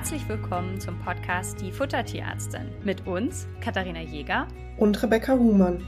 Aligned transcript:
Herzlich 0.00 0.26
willkommen 0.30 0.80
zum 0.80 0.98
Podcast 0.98 1.60
Die 1.60 1.70
Futtertierärztin 1.70 2.70
mit 2.82 3.06
uns, 3.06 3.46
Katharina 3.60 4.00
Jäger 4.00 4.48
und 4.78 5.02
Rebecca 5.02 5.34
Huhmann. 5.34 5.84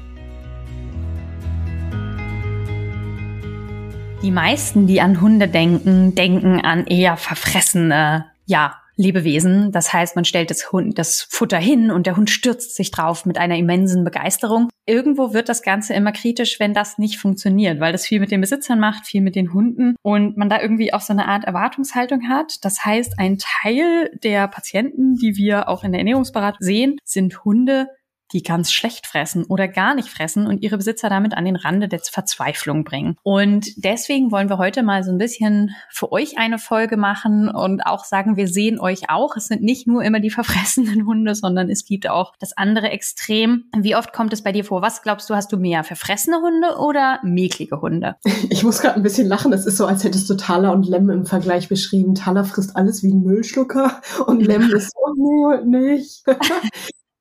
Die 4.22 4.30
meisten, 4.30 4.86
die 4.86 5.00
an 5.00 5.22
Hunde 5.22 5.48
denken, 5.48 6.14
denken 6.14 6.60
an 6.60 6.86
eher 6.86 7.16
verfressene, 7.16 8.26
ja, 8.44 8.81
Lebewesen. 9.02 9.72
Das 9.72 9.92
heißt, 9.92 10.16
man 10.16 10.24
stellt 10.24 10.50
das, 10.50 10.72
Hund, 10.72 10.98
das 10.98 11.26
Futter 11.28 11.58
hin 11.58 11.90
und 11.90 12.06
der 12.06 12.16
Hund 12.16 12.30
stürzt 12.30 12.74
sich 12.76 12.90
drauf 12.90 13.26
mit 13.26 13.38
einer 13.38 13.56
immensen 13.56 14.04
Begeisterung. 14.04 14.68
Irgendwo 14.86 15.32
wird 15.32 15.48
das 15.48 15.62
Ganze 15.62 15.94
immer 15.94 16.12
kritisch, 16.12 16.58
wenn 16.60 16.74
das 16.74 16.98
nicht 16.98 17.18
funktioniert, 17.18 17.80
weil 17.80 17.92
das 17.92 18.06
viel 18.06 18.20
mit 18.20 18.30
den 18.30 18.40
Besitzern 18.40 18.80
macht, 18.80 19.06
viel 19.06 19.20
mit 19.20 19.36
den 19.36 19.52
Hunden 19.52 19.96
und 20.02 20.36
man 20.36 20.48
da 20.48 20.60
irgendwie 20.60 20.92
auch 20.92 21.00
so 21.00 21.12
eine 21.12 21.28
Art 21.28 21.44
Erwartungshaltung 21.44 22.28
hat. 22.28 22.64
Das 22.64 22.84
heißt, 22.84 23.18
ein 23.18 23.38
Teil 23.38 24.10
der 24.22 24.48
Patienten, 24.48 25.14
die 25.14 25.36
wir 25.36 25.68
auch 25.68 25.84
in 25.84 25.92
der 25.92 26.00
Ernährungsberatung 26.00 26.58
sehen, 26.60 26.96
sind 27.04 27.44
Hunde, 27.44 27.88
die 28.32 28.42
ganz 28.42 28.72
schlecht 28.72 29.06
fressen 29.06 29.44
oder 29.44 29.68
gar 29.68 29.94
nicht 29.94 30.08
fressen 30.08 30.46
und 30.46 30.62
ihre 30.62 30.76
Besitzer 30.76 31.08
damit 31.08 31.34
an 31.34 31.44
den 31.44 31.56
Rande 31.56 31.88
der 31.88 32.00
Verzweiflung 32.00 32.84
bringen. 32.84 33.16
Und 33.22 33.66
deswegen 33.76 34.30
wollen 34.30 34.48
wir 34.48 34.58
heute 34.58 34.82
mal 34.82 35.04
so 35.04 35.10
ein 35.10 35.18
bisschen 35.18 35.74
für 35.90 36.12
euch 36.12 36.38
eine 36.38 36.58
Folge 36.58 36.96
machen 36.96 37.48
und 37.48 37.82
auch 37.82 38.04
sagen, 38.04 38.36
wir 38.36 38.48
sehen 38.48 38.80
euch 38.80 39.10
auch. 39.10 39.36
Es 39.36 39.46
sind 39.46 39.62
nicht 39.62 39.86
nur 39.86 40.02
immer 40.02 40.20
die 40.20 40.30
verfressenen 40.42 41.06
Hunde, 41.06 41.34
sondern 41.34 41.70
es 41.70 41.84
gibt 41.84 42.08
auch 42.08 42.34
das 42.38 42.56
andere 42.56 42.90
Extrem. 42.90 43.64
Wie 43.76 43.96
oft 43.96 44.12
kommt 44.12 44.32
es 44.32 44.42
bei 44.42 44.52
dir 44.52 44.64
vor? 44.64 44.82
Was 44.82 45.02
glaubst 45.02 45.28
du, 45.30 45.34
hast 45.34 45.52
du 45.52 45.56
mehr 45.56 45.84
verfressene 45.84 46.38
Hunde 46.40 46.78
oder 46.78 47.20
mäklige 47.22 47.80
Hunde? 47.80 48.16
Ich 48.50 48.64
muss 48.64 48.80
gerade 48.80 48.96
ein 48.96 49.02
bisschen 49.02 49.28
lachen. 49.28 49.52
Es 49.52 49.66
ist 49.66 49.76
so, 49.76 49.86
als 49.86 50.04
hättest 50.04 50.28
du 50.28 50.34
Thaler 50.34 50.72
und 50.72 50.86
Lem 50.86 51.08
im 51.10 51.24
Vergleich 51.24 51.68
beschrieben. 51.68 52.14
Thaler 52.14 52.44
frisst 52.44 52.76
alles 52.76 53.02
wie 53.02 53.12
ein 53.12 53.22
Müllschlucker 53.22 54.00
und 54.26 54.40
Lem 54.46 54.70
ist 54.70 54.92
so, 54.92 55.14
nur 55.14 55.62
nicht. 55.64 56.24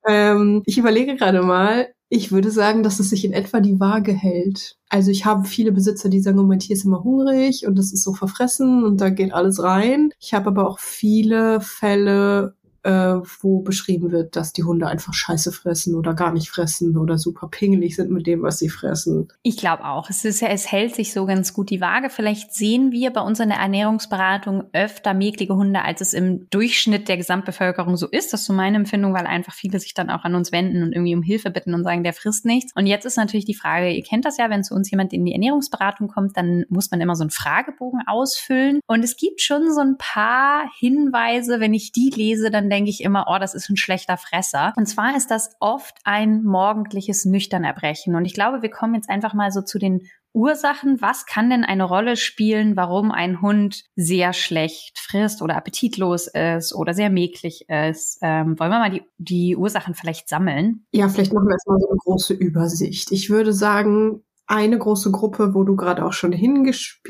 Ähm, 0.08 0.64
ich 0.66 0.78
überlege 0.78 1.16
gerade 1.16 1.42
mal, 1.42 1.90
ich 2.14 2.32
würde 2.32 2.52
sagen, 2.52 2.84
dass 2.84 3.00
es 3.00 3.10
sich 3.10 3.24
in 3.24 3.32
etwa 3.32 3.62
die 3.62 3.80
Waage 3.80 4.12
hält. 4.12 4.76
Also 4.90 5.12
ich 5.12 5.26
habe 5.26 5.48
viele 5.48 5.72
Besitzer, 5.72 6.10
die 6.10 6.20
sagen, 6.20 6.38
Moment, 6.38 6.64
hier 6.64 6.76
ist 6.76 6.84
immer 6.84 7.04
hungrig 7.04 7.66
und 7.66 7.78
das 7.80 7.94
ist 7.94 8.04
so 8.04 8.14
verfressen 8.14 8.84
und 8.84 9.00
da 9.00 9.10
geht 9.10 9.34
alles 9.34 9.64
rein. 9.64 10.12
Ich 10.20 10.34
habe 10.34 10.48
aber 10.48 10.68
auch 10.68 10.80
viele 10.80 11.62
Fälle, 11.62 12.56
äh, 12.84 13.16
wo 13.42 13.62
beschrieben 13.62 14.12
wird, 14.12 14.36
dass 14.36 14.54
die 14.54 14.64
Hunde 14.64 14.88
einfach 14.88 15.14
Scheiße 15.14 15.52
fressen 15.52 15.96
oder 15.96 16.14
gar 16.14 16.34
nicht 16.34 16.50
fressen 16.50 16.98
oder 16.98 17.18
super 17.18 17.48
pingelig 17.48 17.96
sind 17.96 18.12
mit 18.12 18.26
dem, 18.26 18.42
was 18.42 18.60
sie 18.60 18.70
fressen. 18.70 19.28
Ich 19.44 19.58
glaube 19.58 19.86
auch. 19.86 20.10
Es 20.10 20.26
ist 20.26 20.42
ja, 20.42 20.48
es 20.48 20.72
hält 20.72 20.96
sich 20.96 21.14
so 21.14 21.26
ganz 21.26 21.54
gut 21.54 21.70
die 21.70 21.82
Waage. 21.82 22.10
Vielleicht 22.10 22.54
sehen 22.54 22.92
wir 22.92 23.12
bei 23.12 23.22
uns 23.22 23.40
in 23.40 23.50
der 23.50 23.60
Ernährungsberatung 23.60 24.64
öfter 24.74 25.14
mäklige 25.14 25.56
Hunde, 25.56 25.84
als 25.84 26.02
es 26.02 26.14
im 26.14 26.50
Durchschnitt 26.50 27.08
der 27.08 27.18
Gesamtbevölkerung 27.18 27.98
so 27.98 28.08
ist. 28.08 28.34
Das 28.34 28.42
ist 28.42 28.48
so 28.48 28.54
meine 28.54 28.78
Empfindung, 28.78 29.14
weil 29.14 29.28
einfach 29.28 29.54
viele 29.54 29.80
sich 29.80 29.94
dann 29.94 30.10
auch 30.10 30.24
an 30.24 30.36
uns 30.36 30.52
wenden 30.52 30.82
und 30.82 30.94
irgendwie 30.94 31.16
um 31.16 31.22
Hilfe 31.22 31.52
bitten 31.52 31.74
und 31.74 31.84
sagen, 31.84 32.04
der 32.04 32.14
frisst 32.14 32.46
nichts. 32.46 32.72
Und 32.76 32.88
jetzt 32.88 33.06
ist 33.06 33.18
natürlich 33.18 33.46
die 33.46 33.54
Frage, 33.54 33.92
ihr 33.92 34.04
kennt 34.04 34.26
das 34.26 34.38
ja, 34.38 34.50
wenn 34.50 34.64
zu 34.64 34.74
uns 34.74 34.90
jemand 34.90 35.14
in 35.14 35.26
die 35.26 35.34
Ernährungsberatung 35.34 36.08
kommt, 36.08 36.36
dann 36.36 36.66
muss 36.70 36.90
man 36.90 37.02
immer 37.02 37.16
so 37.16 37.24
einen 37.24 37.30
Fragebogen 37.30 38.02
ausfüllen. 38.08 38.80
Und 38.88 39.04
es 39.04 39.18
gibt 39.18 39.42
schon 39.42 39.72
so 39.72 39.82
ein 39.82 39.98
paar 39.98 40.64
Hinweise, 40.80 41.60
wenn 41.60 41.74
ich 41.76 41.92
die 41.92 42.10
lese, 42.10 42.50
dann 42.50 42.71
denke 42.72 42.90
ich 42.90 43.04
immer, 43.04 43.26
oh, 43.28 43.38
das 43.40 43.54
ist 43.54 43.70
ein 43.70 43.78
schlechter 43.78 44.18
Fresser. 44.18 44.74
Und 44.76 44.88
zwar 44.88 45.16
ist 45.16 45.30
das 45.30 45.56
oft 45.60 45.96
ein 46.04 46.44
morgendliches 46.44 47.26
Nüchternerbrechen. 47.26 48.16
Und 48.16 48.26
ich 48.26 48.34
glaube, 48.34 48.64
wir 48.64 48.72
kommen 48.72 48.96
jetzt 48.96 49.10
einfach 49.10 49.34
mal 49.34 49.52
so 49.52 49.62
zu 49.62 49.78
den 49.78 50.08
Ursachen. 50.34 51.02
Was 51.02 51.26
kann 51.26 51.50
denn 51.50 51.64
eine 51.64 51.84
Rolle 51.84 52.16
spielen, 52.16 52.76
warum 52.76 53.12
ein 53.12 53.42
Hund 53.42 53.84
sehr 53.96 54.34
schlecht 54.34 54.98
frisst 54.98 55.42
oder 55.42 55.58
appetitlos 55.58 56.28
ist 56.28 56.74
oder 56.74 56.94
sehr 56.94 57.10
mäglich 57.10 57.66
ist? 57.70 58.20
Ähm, 58.22 58.58
wollen 58.60 58.72
wir 58.72 58.80
mal 58.80 58.92
die, 58.92 59.04
die 59.18 59.56
Ursachen 59.56 59.94
vielleicht 59.94 60.30
sammeln? 60.30 60.86
Ja, 60.92 61.10
vielleicht 61.10 61.34
machen 61.34 61.48
wir 61.48 61.54
erstmal 61.54 61.80
so 61.80 61.90
eine 61.90 61.98
große 61.98 62.34
Übersicht. 62.34 63.12
Ich 63.12 63.30
würde 63.30 63.54
sagen, 63.54 64.24
eine 64.52 64.78
große 64.78 65.12
Gruppe, 65.12 65.54
wo 65.54 65.64
du 65.64 65.78
gerade 65.78 66.06
auch 66.06 66.12
schon 66.12 66.34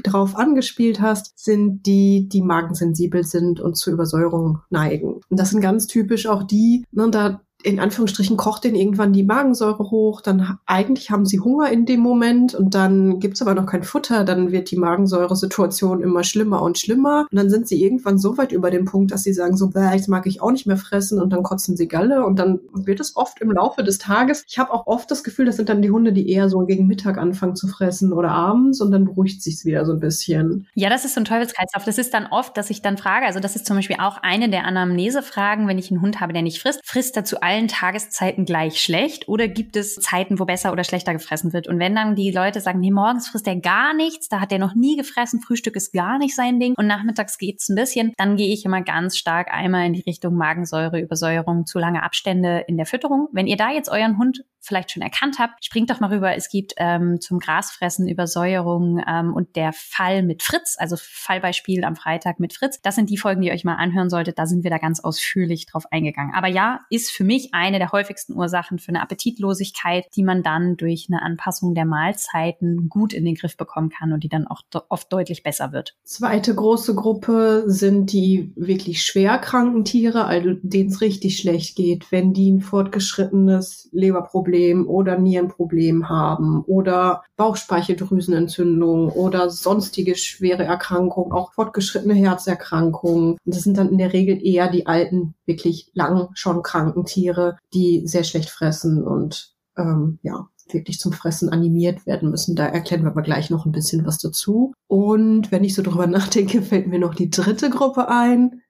drauf 0.03 0.35
angespielt 0.37 1.01
hast, 1.01 1.37
sind 1.39 1.87
die, 1.87 2.29
die 2.29 2.41
magensensibel 2.41 3.23
sind 3.23 3.59
und 3.59 3.75
zur 3.77 3.93
Übersäuerung 3.93 4.59
neigen. 4.69 5.21
Und 5.27 5.39
das 5.39 5.49
sind 5.49 5.61
ganz 5.61 5.87
typisch 5.87 6.27
auch 6.27 6.43
die, 6.43 6.85
ne, 6.91 7.09
da 7.09 7.41
in 7.63 7.79
Anführungsstrichen 7.79 8.37
kocht 8.37 8.63
denen 8.63 8.75
irgendwann 8.75 9.13
die 9.13 9.23
Magensäure 9.23 9.89
hoch, 9.91 10.21
dann 10.21 10.57
eigentlich 10.65 11.11
haben 11.11 11.25
sie 11.25 11.39
Hunger 11.39 11.71
in 11.71 11.85
dem 11.85 11.99
Moment 11.99 12.53
und 12.53 12.75
dann 12.75 13.19
gibt's 13.19 13.41
aber 13.41 13.55
noch 13.55 13.65
kein 13.65 13.83
Futter, 13.83 14.23
dann 14.23 14.51
wird 14.51 14.71
die 14.71 14.77
Magensäuresituation 14.77 16.01
immer 16.01 16.23
schlimmer 16.23 16.61
und 16.61 16.77
schlimmer 16.77 17.27
und 17.31 17.37
dann 17.37 17.49
sind 17.49 17.67
sie 17.67 17.83
irgendwann 17.83 18.17
so 18.17 18.37
weit 18.37 18.51
über 18.51 18.71
dem 18.71 18.85
Punkt, 18.85 19.11
dass 19.11 19.23
sie 19.23 19.33
sagen 19.33 19.57
so, 19.57 19.71
jetzt 19.75 20.07
mag 20.07 20.25
ich 20.27 20.41
auch 20.41 20.51
nicht 20.51 20.67
mehr 20.67 20.77
fressen 20.77 21.21
und 21.21 21.31
dann 21.31 21.43
kotzen 21.43 21.77
sie 21.77 21.87
Galle 21.87 22.25
und 22.25 22.39
dann 22.39 22.59
wird 22.73 22.99
es 22.99 23.15
oft 23.15 23.41
im 23.41 23.51
Laufe 23.51 23.83
des 23.83 23.97
Tages, 23.97 24.43
ich 24.47 24.59
habe 24.59 24.73
auch 24.73 24.87
oft 24.87 25.09
das 25.11 25.23
Gefühl, 25.23 25.45
das 25.45 25.57
sind 25.57 25.69
dann 25.69 25.81
die 25.81 25.91
Hunde, 25.91 26.13
die 26.13 26.29
eher 26.29 26.49
so 26.49 26.59
gegen 26.65 26.87
Mittag 26.87 27.17
anfangen 27.17 27.55
zu 27.55 27.67
fressen 27.67 28.13
oder 28.13 28.31
abends 28.31 28.81
und 28.81 28.91
dann 28.91 29.05
beruhigt 29.05 29.41
sich's 29.41 29.65
wieder 29.65 29.85
so 29.85 29.93
ein 29.93 29.99
bisschen. 29.99 30.67
Ja, 30.73 30.89
das 30.89 31.05
ist 31.05 31.15
so 31.15 31.21
ein 31.21 31.25
Teufelskreislauf. 31.25 31.85
Das 31.85 31.97
ist 31.97 32.13
dann 32.13 32.27
oft, 32.27 32.57
dass 32.57 32.69
ich 32.69 32.81
dann 32.81 32.97
frage, 32.97 33.25
also 33.25 33.39
das 33.39 33.55
ist 33.55 33.65
zum 33.65 33.75
Beispiel 33.75 33.97
auch 33.99 34.17
eine 34.21 34.49
der 34.49 34.65
Anamnesefragen, 34.65 35.67
wenn 35.67 35.77
ich 35.77 35.91
einen 35.91 36.01
Hund 36.01 36.19
habe, 36.19 36.33
der 36.33 36.41
nicht 36.41 36.61
frisst, 36.61 36.81
frisst 36.83 37.15
er 37.17 37.25
zu 37.25 37.41
allen 37.51 37.67
Tageszeiten 37.67 38.45
gleich 38.45 38.81
schlecht 38.81 39.27
oder 39.27 39.49
gibt 39.49 39.75
es 39.75 39.95
Zeiten, 39.95 40.39
wo 40.39 40.45
besser 40.45 40.71
oder 40.71 40.85
schlechter 40.85 41.11
gefressen 41.11 41.51
wird? 41.51 41.67
Und 41.67 41.79
wenn 41.79 41.93
dann 41.93 42.15
die 42.15 42.31
Leute 42.31 42.61
sagen, 42.61 42.79
nee, 42.79 42.91
morgens 42.91 43.27
frisst 43.27 43.45
er 43.45 43.57
gar 43.57 43.93
nichts, 43.93 44.29
da 44.29 44.39
hat 44.39 44.53
er 44.53 44.59
noch 44.59 44.73
nie 44.73 44.95
gefressen, 44.95 45.41
Frühstück 45.41 45.75
ist 45.75 45.91
gar 45.91 46.17
nicht 46.17 46.33
sein 46.33 46.61
Ding 46.61 46.75
und 46.77 46.87
nachmittags 46.87 47.37
geht's 47.37 47.67
ein 47.67 47.75
bisschen, 47.75 48.13
dann 48.17 48.37
gehe 48.37 48.53
ich 48.53 48.63
immer 48.63 48.81
ganz 48.81 49.17
stark 49.17 49.53
einmal 49.53 49.85
in 49.85 49.93
die 49.93 50.01
Richtung 50.01 50.35
Magensäure, 50.35 51.01
Übersäuerung, 51.01 51.65
zu 51.65 51.77
lange 51.77 52.03
Abstände 52.03 52.63
in 52.67 52.77
der 52.77 52.85
Fütterung. 52.85 53.27
Wenn 53.33 53.47
ihr 53.47 53.57
da 53.57 53.69
jetzt 53.69 53.89
euren 53.89 54.17
Hund 54.17 54.45
vielleicht 54.61 54.91
schon 54.91 55.01
erkannt 55.01 55.39
habt, 55.39 55.65
springt 55.65 55.89
doch 55.89 55.99
mal 55.99 56.11
rüber. 56.11 56.35
Es 56.35 56.49
gibt 56.49 56.73
ähm, 56.77 57.19
zum 57.19 57.39
Grasfressen 57.39 58.07
Übersäuerung 58.07 59.03
ähm, 59.07 59.33
und 59.33 59.55
der 59.55 59.73
Fall 59.73 60.23
mit 60.23 60.43
Fritz, 60.43 60.75
also 60.77 60.95
Fallbeispiel 60.99 61.83
am 61.83 61.95
Freitag 61.95 62.39
mit 62.39 62.53
Fritz. 62.53 62.79
Das 62.81 62.95
sind 62.95 63.09
die 63.09 63.17
Folgen, 63.17 63.41
die 63.41 63.47
ihr 63.47 63.53
euch 63.53 63.63
mal 63.63 63.75
anhören 63.75 64.09
solltet. 64.09 64.37
Da 64.37 64.45
sind 64.45 64.63
wir 64.63 64.69
da 64.69 64.77
ganz 64.77 64.99
ausführlich 64.99 65.65
drauf 65.65 65.85
eingegangen. 65.91 66.33
Aber 66.35 66.47
ja, 66.47 66.81
ist 66.89 67.11
für 67.11 67.23
mich 67.23 67.53
eine 67.53 67.79
der 67.79 67.91
häufigsten 67.91 68.33
Ursachen 68.33 68.77
für 68.77 68.89
eine 68.89 69.01
Appetitlosigkeit, 69.01 70.05
die 70.15 70.23
man 70.23 70.43
dann 70.43 70.77
durch 70.77 71.07
eine 71.09 71.21
Anpassung 71.21 71.73
der 71.73 71.85
Mahlzeiten 71.85 72.87
gut 72.87 73.13
in 73.13 73.25
den 73.25 73.35
Griff 73.35 73.57
bekommen 73.57 73.89
kann 73.89 74.13
und 74.13 74.23
die 74.23 74.29
dann 74.29 74.47
auch 74.47 74.61
oft 74.89 75.11
deutlich 75.11 75.43
besser 75.43 75.71
wird. 75.71 75.95
Zweite 76.03 76.53
große 76.53 76.93
Gruppe 76.93 77.63
sind 77.65 78.11
die 78.11 78.51
wirklich 78.55 79.03
schwer 79.03 79.39
kranken 79.39 79.85
Tiere, 79.85 80.25
also 80.25 80.53
denen 80.61 80.89
es 80.89 81.01
richtig 81.01 81.37
schlecht 81.37 81.75
geht, 81.75 82.11
wenn 82.11 82.33
die 82.33 82.51
ein 82.51 82.61
fortgeschrittenes 82.61 83.89
Leberproblem 83.91 84.50
Darmproblem 84.51 84.87
oder 84.87 85.17
Nierenproblem 85.17 86.09
haben 86.09 86.63
oder 86.65 87.23
Bauchspeicheldrüsenentzündung 87.37 89.09
oder 89.09 89.49
sonstige 89.49 90.15
schwere 90.15 90.63
Erkrankungen, 90.63 91.31
auch 91.31 91.53
fortgeschrittene 91.53 92.13
Herzerkrankungen. 92.13 93.37
Und 93.45 93.55
das 93.55 93.63
sind 93.63 93.77
dann 93.77 93.89
in 93.89 93.97
der 93.97 94.13
Regel 94.13 94.45
eher 94.45 94.69
die 94.69 94.85
alten, 94.87 95.35
wirklich 95.45 95.91
lang 95.93 96.29
schon 96.33 96.61
kranken 96.63 97.05
Tiere, 97.05 97.57
die 97.73 98.03
sehr 98.05 98.23
schlecht 98.23 98.49
fressen 98.49 99.03
und 99.03 99.53
ähm, 99.77 100.19
ja, 100.21 100.47
wirklich 100.69 100.99
zum 100.99 101.11
Fressen 101.11 101.49
animiert 101.49 102.05
werden 102.05 102.29
müssen. 102.29 102.55
Da 102.55 102.65
erklären 102.65 103.03
wir 103.03 103.11
aber 103.11 103.23
gleich 103.23 103.49
noch 103.49 103.65
ein 103.65 103.71
bisschen 103.71 104.05
was 104.05 104.19
dazu. 104.19 104.73
Und 104.87 105.51
wenn 105.51 105.63
ich 105.63 105.75
so 105.75 105.81
drüber 105.81 106.07
nachdenke, 106.07 106.61
fällt 106.61 106.87
mir 106.87 106.99
noch 106.99 107.15
die 107.15 107.29
dritte 107.29 107.69
Gruppe 107.69 108.09
ein. 108.09 108.61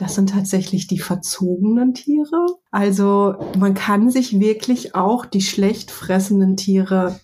Das 0.00 0.14
sind 0.14 0.30
tatsächlich 0.30 0.86
die 0.86 0.98
verzogenen 0.98 1.92
Tiere. 1.92 2.46
Also 2.70 3.34
man 3.58 3.74
kann 3.74 4.08
sich 4.08 4.40
wirklich 4.40 4.94
auch 4.94 5.26
die 5.26 5.42
schlecht 5.42 5.90
fressenden 5.90 6.56
Tiere 6.56 7.20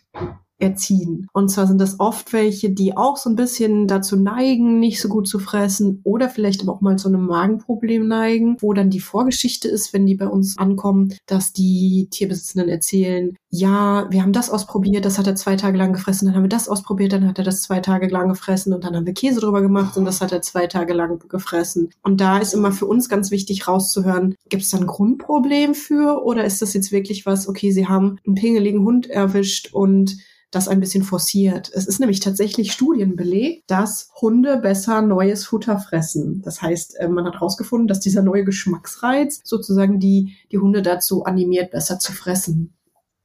erziehen. 0.59 1.29
Und 1.33 1.51
zwar 1.51 1.67
sind 1.67 1.81
das 1.81 2.01
oft 2.01 2.33
welche, 2.33 2.71
die 2.71 2.97
auch 2.97 3.17
so 3.17 3.31
ein 3.31 3.37
bisschen 3.37 3.87
dazu 3.87 4.17
neigen, 4.17 4.79
nicht 4.79 5.01
so 5.01 5.09
gut 5.09 5.29
zu 5.29 5.39
fressen 5.39 6.01
oder 6.05 6.29
vielleicht 6.29 6.63
aber 6.63 6.73
auch 6.73 6.81
mal 6.81 6.97
zu 6.97 7.09
einem 7.09 7.27
Magenproblem 7.27 8.07
neigen, 8.09 8.57
wo 8.61 8.73
dann 8.73 8.91
die 8.91 9.01
Vorgeschichte 9.01 9.69
ist, 9.69 9.93
wenn 9.93 10.07
die 10.07 10.15
bei 10.15 10.29
uns 10.29 10.57
ankommen, 10.59 11.15
dass 11.27 11.53
die 11.53 12.09
Tierbesitzenden 12.11 12.71
erzählen, 12.71 13.37
ja, 13.51 14.07
wir 14.11 14.23
haben 14.23 14.33
das 14.33 14.51
ausprobiert, 14.51 15.05
das 15.05 15.19
hat 15.19 15.27
er 15.27 15.37
zwei 15.37 15.57
Tage 15.57 15.79
lang 15.79 15.93
gefressen, 15.93 16.27
dann 16.27 16.37
haben 16.37 16.45
wir 16.45 16.49
das 16.49 16.69
ausprobiert, 16.69 17.13
dann 17.13 17.27
hat 17.27 17.39
er 17.39 17.45
das 17.45 17.63
zwei 17.63 17.81
Tage 17.81 18.09
lang 18.09 18.29
gefressen 18.29 18.73
und 18.73 18.85
dann 18.85 18.97
haben 18.97 19.07
wir 19.07 19.15
Käse 19.15 19.41
drüber 19.41 19.63
gemacht 19.63 19.97
und 19.97 20.05
das 20.05 20.21
hat 20.21 20.33
er 20.33 20.43
zwei 20.43 20.67
Tage 20.67 20.93
lang 20.93 21.19
gefressen. 21.29 21.91
Und 22.03 22.21
da 22.21 22.39
ist 22.39 22.55
immer 22.55 22.73
für 22.73 22.87
uns 22.87 23.09
ganz 23.09 23.31
wichtig 23.31 23.69
rauszuhören, 23.69 24.35
gibt 24.49 24.63
es 24.63 24.71
da 24.71 24.79
ein 24.79 24.87
Grundproblem 24.87 25.75
für 25.75 26.25
oder 26.25 26.45
ist 26.45 26.63
das 26.63 26.75
jetzt 26.75 26.93
wirklich 26.93 27.27
was, 27.27 27.49
okay, 27.49 27.71
sie 27.71 27.87
haben 27.87 28.19
einen 28.27 28.35
pingeligen 28.35 28.85
Hund 28.85 29.09
erwischt 29.09 29.73
und 29.73 30.17
das 30.51 30.69
ein 30.69 30.81
bisschen 30.81 31.03
forciert. 31.03 31.71
Es 31.75 31.87
ist 31.87 32.01
nämlich 32.01 32.21
tatsächlich 32.21 32.73
studienbelegt, 32.73 33.65
dass 33.71 34.11
Hunde 34.21 34.59
besser 34.59 35.03
neues 35.03 35.45
Futter 35.45 35.79
fressen. 35.79 36.43
Das 36.43 36.63
heißt, 36.63 36.99
äh, 36.99 37.09
man 37.09 37.27
hat 37.27 37.35
herausgefunden, 37.35 37.89
dass 37.89 38.01
dieser 38.01 38.23
neue 38.23 38.45
Geschmacksreiz 38.45 39.41
sozusagen 39.45 39.99
die, 39.99 40.37
die 40.53 40.59
Hunde 40.59 40.83
dazu 40.83 41.25
animiert, 41.25 41.73
besser 41.73 41.99
zu 41.99 42.13
fressen. 42.13 42.73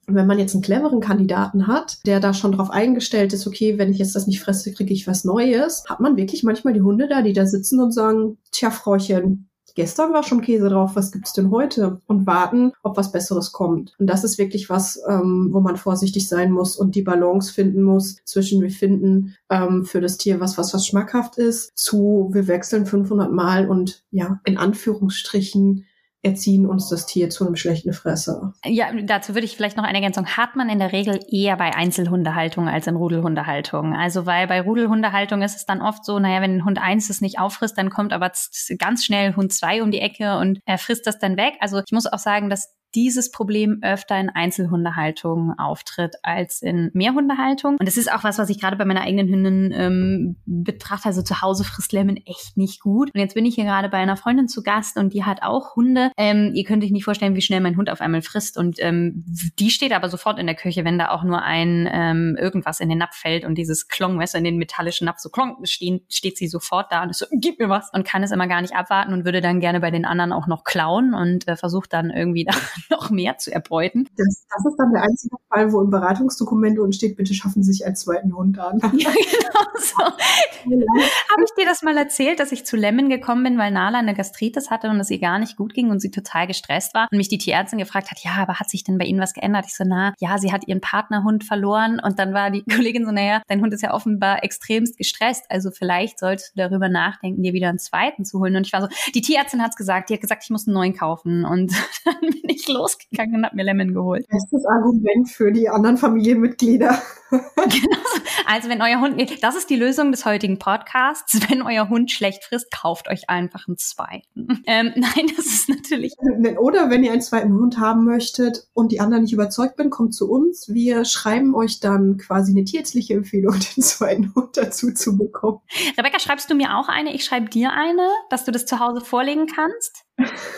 Und 0.08 0.16
wenn 0.16 0.28
man 0.28 0.40
jetzt 0.40 0.54
einen 0.56 0.64
cleveren 0.64 1.00
Kandidaten 1.00 1.68
hat, 1.68 2.00
der 2.06 2.20
da 2.20 2.34
schon 2.34 2.52
drauf 2.52 2.72
eingestellt 2.72 3.34
ist, 3.34 3.46
okay, 3.46 3.78
wenn 3.78 3.92
ich 3.92 4.00
jetzt 4.00 4.16
das 4.16 4.28
nicht 4.28 4.42
fresse, 4.42 4.74
kriege 4.74 4.94
ich 4.94 5.08
was 5.08 5.24
Neues, 5.24 5.84
hat 5.88 6.00
man 6.00 6.18
wirklich 6.18 6.44
manchmal 6.44 6.74
die 6.74 6.82
Hunde 6.82 7.08
da, 7.08 7.22
die 7.22 7.34
da 7.34 7.46
sitzen 7.46 7.80
und 7.80 7.92
sagen, 7.92 8.38
tja, 8.52 8.72
Frauchen, 8.72 9.51
gestern 9.76 10.14
war 10.14 10.24
schon 10.24 10.42
Käse 10.42 10.70
drauf, 10.70 10.96
was 10.96 11.12
gibt's 11.12 11.34
denn 11.34 11.52
heute? 11.52 12.02
Und 12.08 12.28
warten, 12.28 12.74
ob 12.84 12.98
was 12.98 13.12
Besseres 13.12 13.52
kommt. 13.52 13.94
Und 14.00 14.08
das 14.08 14.24
ist 14.24 14.38
wirklich 14.38 14.70
was, 14.70 15.02
ähm, 15.08 15.50
wo 15.52 15.60
man 15.60 15.78
vorsichtig 15.78 16.28
sein 16.28 16.52
muss 16.52 16.76
und 16.76 16.96
die 16.96 17.02
Balance 17.02 17.54
finden 17.54 17.84
muss 17.84 18.18
zwischen 18.26 18.62
wir 18.62 18.72
finden 18.72 19.36
ähm, 19.50 19.86
für 19.86 20.02
das 20.02 20.18
Tier 20.18 20.40
was, 20.40 20.58
was 20.58 20.74
was 20.74 20.86
schmackhaft 20.86 21.38
ist, 21.38 21.78
zu 21.78 22.30
wir 22.32 22.48
wechseln 22.48 22.86
500 22.86 23.32
Mal 23.32 23.70
und 23.70 24.04
ja, 24.12 24.40
in 24.46 24.58
Anführungsstrichen 24.58 25.86
erziehen 26.24 26.68
uns 26.68 26.90
das 26.90 27.06
Tier 27.06 27.30
zu 27.30 27.46
einem 27.46 27.56
schlechten 27.56 27.94
Fresser. 27.94 28.54
Ja, 28.64 28.92
dazu 29.04 29.34
würde 29.34 29.46
ich 29.46 29.56
vielleicht 29.56 29.78
noch 29.78 29.84
eine 29.84 29.98
Ergänzung. 29.98 30.28
Hat 30.28 30.56
man 30.56 30.70
in 30.70 30.80
der 30.80 30.92
Regel 30.92 31.20
eher 31.30 31.58
bei 31.58 31.76
Einzelhundehaltung 31.76 32.68
als 32.68 32.88
in 32.88 32.96
Rudelhundehaltung. 32.96 33.96
Also 33.96 34.26
weil 34.26 34.48
bei 34.48 34.62
Rudelhundehaltung 34.62 35.42
ist 35.42 35.56
es 35.56 35.66
dann 35.66 35.82
oft 35.82 36.06
so, 36.06 36.20
naja, 36.20 36.42
wenn 36.42 36.64
Hund 36.64 36.80
1 36.80 37.10
es 37.10 37.22
nicht 37.22 37.40
auffrisst, 37.40 37.78
dann 37.78 37.90
kommt 37.90 38.14
aber 38.14 38.32
ganz 38.78 39.04
schnell 39.04 39.36
Hund 39.36 39.52
2 39.52 39.82
um 39.82 39.92
die 39.92 40.00
Ecke 40.00 40.38
und 40.38 40.60
er 40.66 40.78
frisst 40.78 41.08
das 41.08 41.18
dann 41.18 41.38
weg. 41.38 41.56
Also 41.60 41.80
ich 41.80 41.92
muss 41.92 42.06
auch 42.06 42.20
sagen, 42.20 42.50
dass 42.50 42.70
dieses 42.96 43.32
Problem 43.32 43.80
öfter 43.82 44.20
in 44.20 44.30
Einzelhundehaltung 44.30 45.58
auftritt 45.58 46.16
als 46.24 46.62
in 46.62 46.92
Mehrhundehaltung. 46.94 47.78
Und 47.80 47.88
das 47.88 47.98
ist 47.98 48.12
auch 48.12 48.24
was, 48.24 48.38
was 48.38 48.50
ich 48.50 48.60
gerade 48.60 48.76
bei 48.76 48.86
meiner 48.86 49.02
eigenen 49.02 49.28
Hündin 49.30 49.74
ähm, 49.74 50.36
betrachte. 50.46 51.08
Also 51.08 51.22
zu 51.22 51.42
Hause 51.42 51.64
frisst 51.64 51.92
Lemon 51.94 52.18
echt 52.26 52.58
nicht 52.58 52.82
gut. 52.82 53.10
Und 53.14 53.20
jetzt 53.20 53.34
bin 53.34 53.46
ich 53.46 53.56
hier 53.56 53.66
gerade 53.66 53.90
bei 53.90 53.98
einer 53.98 54.18
Freundin 54.18 54.48
zu 54.48 54.64
Gast 54.64 54.98
und 54.98 55.14
die 55.14 55.24
hat 55.24 55.42
auch 55.42 55.76
Hunde. 55.76 56.12
Ähm, 56.18 56.52
ihr 56.54 56.64
könnt 56.64 56.84
euch 56.84 56.92
nicht 56.92 57.06
vorstellen, 57.06 57.36
wie 57.36 57.42
schnell 57.42 57.62
mein 57.62 57.78
Hund 57.78 57.90
auf 57.90 58.02
einmal 58.02 58.22
frisst. 58.22 58.58
Und 58.58 58.78
ähm, 58.80 59.26
die 59.60 59.72
steht 59.72 59.94
aber 59.94 60.10
sofort 60.10 60.40
in 60.40 60.46
der 60.46 60.56
Küche, 60.56 60.86
wenn 60.86 61.00
da 61.00 61.10
auch 61.10 61.24
nur 61.24 61.42
ein 61.42 61.90
ähm, 61.92 62.38
irgendwas 62.40 62.80
in 62.80 62.90
den 62.90 62.98
Napf 62.98 63.16
fällt 63.16 63.46
und 63.46 63.56
dieses 63.56 63.88
Klong, 63.88 64.20
weißt 64.20 64.34
du, 64.34 64.38
in 64.38 64.44
den 64.44 64.58
metallischen 64.58 65.06
Napf 65.06 65.20
so 65.20 65.30
Klong 65.30 65.58
stehen, 65.66 66.02
steht 66.10 66.38
sie 66.38 66.48
sofort 66.48 66.92
da 66.92 67.04
und 67.04 67.10
ist 67.10 67.20
so, 67.20 67.26
gib 67.32 67.60
mir 67.60 67.70
was. 67.70 67.90
Und 67.94 68.06
kann 68.06 68.24
es 68.24 68.32
immer 68.32 68.48
gar 68.48 68.62
nicht 68.62 68.76
abwarten 68.76 69.14
und 69.14 69.26
würde 69.26 69.42
dann 69.42 69.60
gerne 69.60 69.80
bei 69.80 69.92
den 69.92 70.06
anderen 70.06 70.34
auch 70.34 70.48
noch 70.48 70.64
klauen 70.64 71.14
und 71.14 71.48
äh, 71.48 71.56
versucht 71.56 71.94
dann 71.94 72.10
irgendwie 72.10 72.44
da 72.50 72.54
noch 72.90 73.10
mehr 73.10 73.38
zu 73.38 73.54
erbeuten. 73.54 74.08
Das, 74.18 74.46
das 74.50 74.66
ist 74.66 74.78
dann 74.78 74.92
der 74.94 75.04
einzige 75.04 75.36
Fall, 75.50 75.72
wo 75.72 75.82
im 75.82 75.90
Beratungsdokument 75.90 76.80
unten 76.80 76.94
steht, 76.94 77.18
bitte 77.18 77.34
schaffen 77.34 77.64
Sie 77.64 77.74
sich 77.74 77.86
einen 77.86 77.96
zweiten 77.96 78.36
Hund 78.36 78.60
an. 78.60 78.80
Ja, 79.02 79.10
genau 79.10 79.62
so. 79.80 80.04
Habe 81.32 81.44
ich 81.44 81.52
dir 81.58 81.66
das 81.66 81.82
mal 81.82 81.98
erzählt, 81.98 82.40
dass 82.40 82.52
ich 82.52 82.66
zu 82.66 82.76
Lemon 82.76 83.10
gekommen 83.10 83.44
bin, 83.44 83.58
weil 83.58 83.72
Nala 83.72 84.00
eine 84.00 84.14
Gastritis 84.14 84.70
hatte 84.70 84.90
und 84.90 85.00
es 85.00 85.10
ihr 85.10 85.20
gar 85.20 85.40
nicht 85.40 85.58
gut 85.58 85.74
ging 85.74 85.90
und 85.90 86.00
sie 86.00 86.12
total 86.12 86.46
gestresst 86.46 86.94
war 86.94 87.08
und 87.12 87.18
mich 87.18 87.30
die 87.30 87.38
Tierärztin 87.38 87.80
gefragt 87.80 88.12
hat, 88.12 88.20
ja, 88.24 88.32
aber 88.38 88.60
hat 88.60 88.70
sich 88.70 88.84
denn 88.84 88.98
bei 88.98 89.06
Ihnen 89.06 89.20
was 89.20 89.34
geändert? 89.34 89.66
Ich 89.68 89.76
so, 89.76 89.84
na, 89.88 90.14
ja, 90.20 90.38
sie 90.38 90.52
hat 90.52 90.68
ihren 90.68 90.82
Partnerhund 90.82 91.44
verloren 91.44 92.00
und 92.04 92.20
dann 92.20 92.34
war 92.34 92.52
die 92.52 92.64
Kollegin 92.64 93.06
so, 93.06 93.12
naja, 93.12 93.42
dein 93.48 93.62
Hund 93.62 93.74
ist 93.74 93.82
ja 93.82 93.94
offenbar 93.94 94.44
extremst 94.44 94.98
gestresst, 94.98 95.46
also 95.50 95.72
vielleicht 95.72 96.20
solltest 96.20 96.56
du 96.56 96.62
darüber 96.62 96.90
nachdenken, 96.90 97.42
dir 97.42 97.54
wieder 97.54 97.70
einen 97.70 97.80
zweiten 97.80 98.26
zu 98.26 98.40
holen. 98.40 98.56
Und 98.56 98.68
ich 98.68 98.74
war 98.74 98.82
so, 98.82 98.88
die 99.16 99.22
Tierärztin 99.22 99.62
hat 99.62 99.72
es 99.72 99.76
gesagt, 99.76 100.10
die 100.10 100.14
hat 100.14 100.22
gesagt, 100.22 100.44
ich 100.44 100.50
muss 100.50 100.68
einen 100.68 100.76
neuen 100.76 100.96
kaufen 100.96 101.46
und 101.46 101.72
dann 102.06 102.20
bin 102.22 102.50
ich 102.50 102.68
losgegangen 102.72 103.36
und 103.36 103.46
habe 103.46 103.56
mir 103.56 103.64
Lemon 103.64 103.94
geholt. 103.94 104.28
Bestes 104.28 104.66
Argument 104.66 105.30
für 105.30 105.52
die 105.52 105.70
anderen 105.70 105.98
Familienmitglieder. 105.98 107.02
genau. 107.56 107.98
Also 108.46 108.70
wenn 108.70 108.82
euer 108.82 109.00
Hund, 109.00 109.22
das 109.42 109.56
ist 109.56 109.70
die 109.70 109.76
Lösung 109.78 110.12
des 110.12 110.26
heutigen 110.26 110.60
Podcasts. 110.60 111.40
Wenn 111.50 111.62
euer 111.62 111.90
Hund 111.90 112.12
schlecht 112.12 112.44
frisst, 112.44 112.72
kauft 112.72 113.08
euch 113.08 113.30
einfach 113.30 113.68
einen 113.68 113.78
zweiten. 113.78 114.62
Ähm, 114.66 114.92
nein, 114.96 115.32
das 115.36 115.46
ist 115.46 115.70
natürlich. 115.70 116.14
Oder 116.60 116.90
wenn 116.90 117.04
ihr 117.04 117.12
einen 117.12 117.22
zweiten 117.22 117.54
Hund 117.54 117.78
haben 117.78 118.04
möchtet 118.04 118.68
und 118.74 118.92
die 118.92 119.00
anderen 119.00 119.24
nicht 119.24 119.34
überzeugt 119.34 119.78
bin, 119.78 119.90
kommt 119.90 120.14
zu 120.14 120.30
uns. 120.30 120.68
Wir 120.70 121.06
schreiben 121.06 121.56
euch 121.56 121.80
dann 121.80 122.18
quasi 122.18 122.52
eine 122.52 122.66
tierärztliche 122.66 123.14
Empfehlung, 123.14 123.54
den 123.76 123.84
zweiten 123.84 124.34
Hund 124.36 124.58
dazu 124.58 124.94
zu 124.94 125.18
bekommen. 125.18 125.60
Rebecca, 125.98 126.20
schreibst 126.20 126.50
du 126.50 126.56
mir 126.56 126.76
auch 126.76 126.90
eine? 126.90 127.14
Ich 127.14 127.24
schreibe 127.24 127.50
dir 127.50 127.72
eine, 127.72 128.08
dass 128.30 128.44
du 128.46 128.52
das 128.52 128.66
zu 128.66 128.80
Hause 128.80 129.02
vorlegen 129.02 129.48
kannst? 129.48 130.04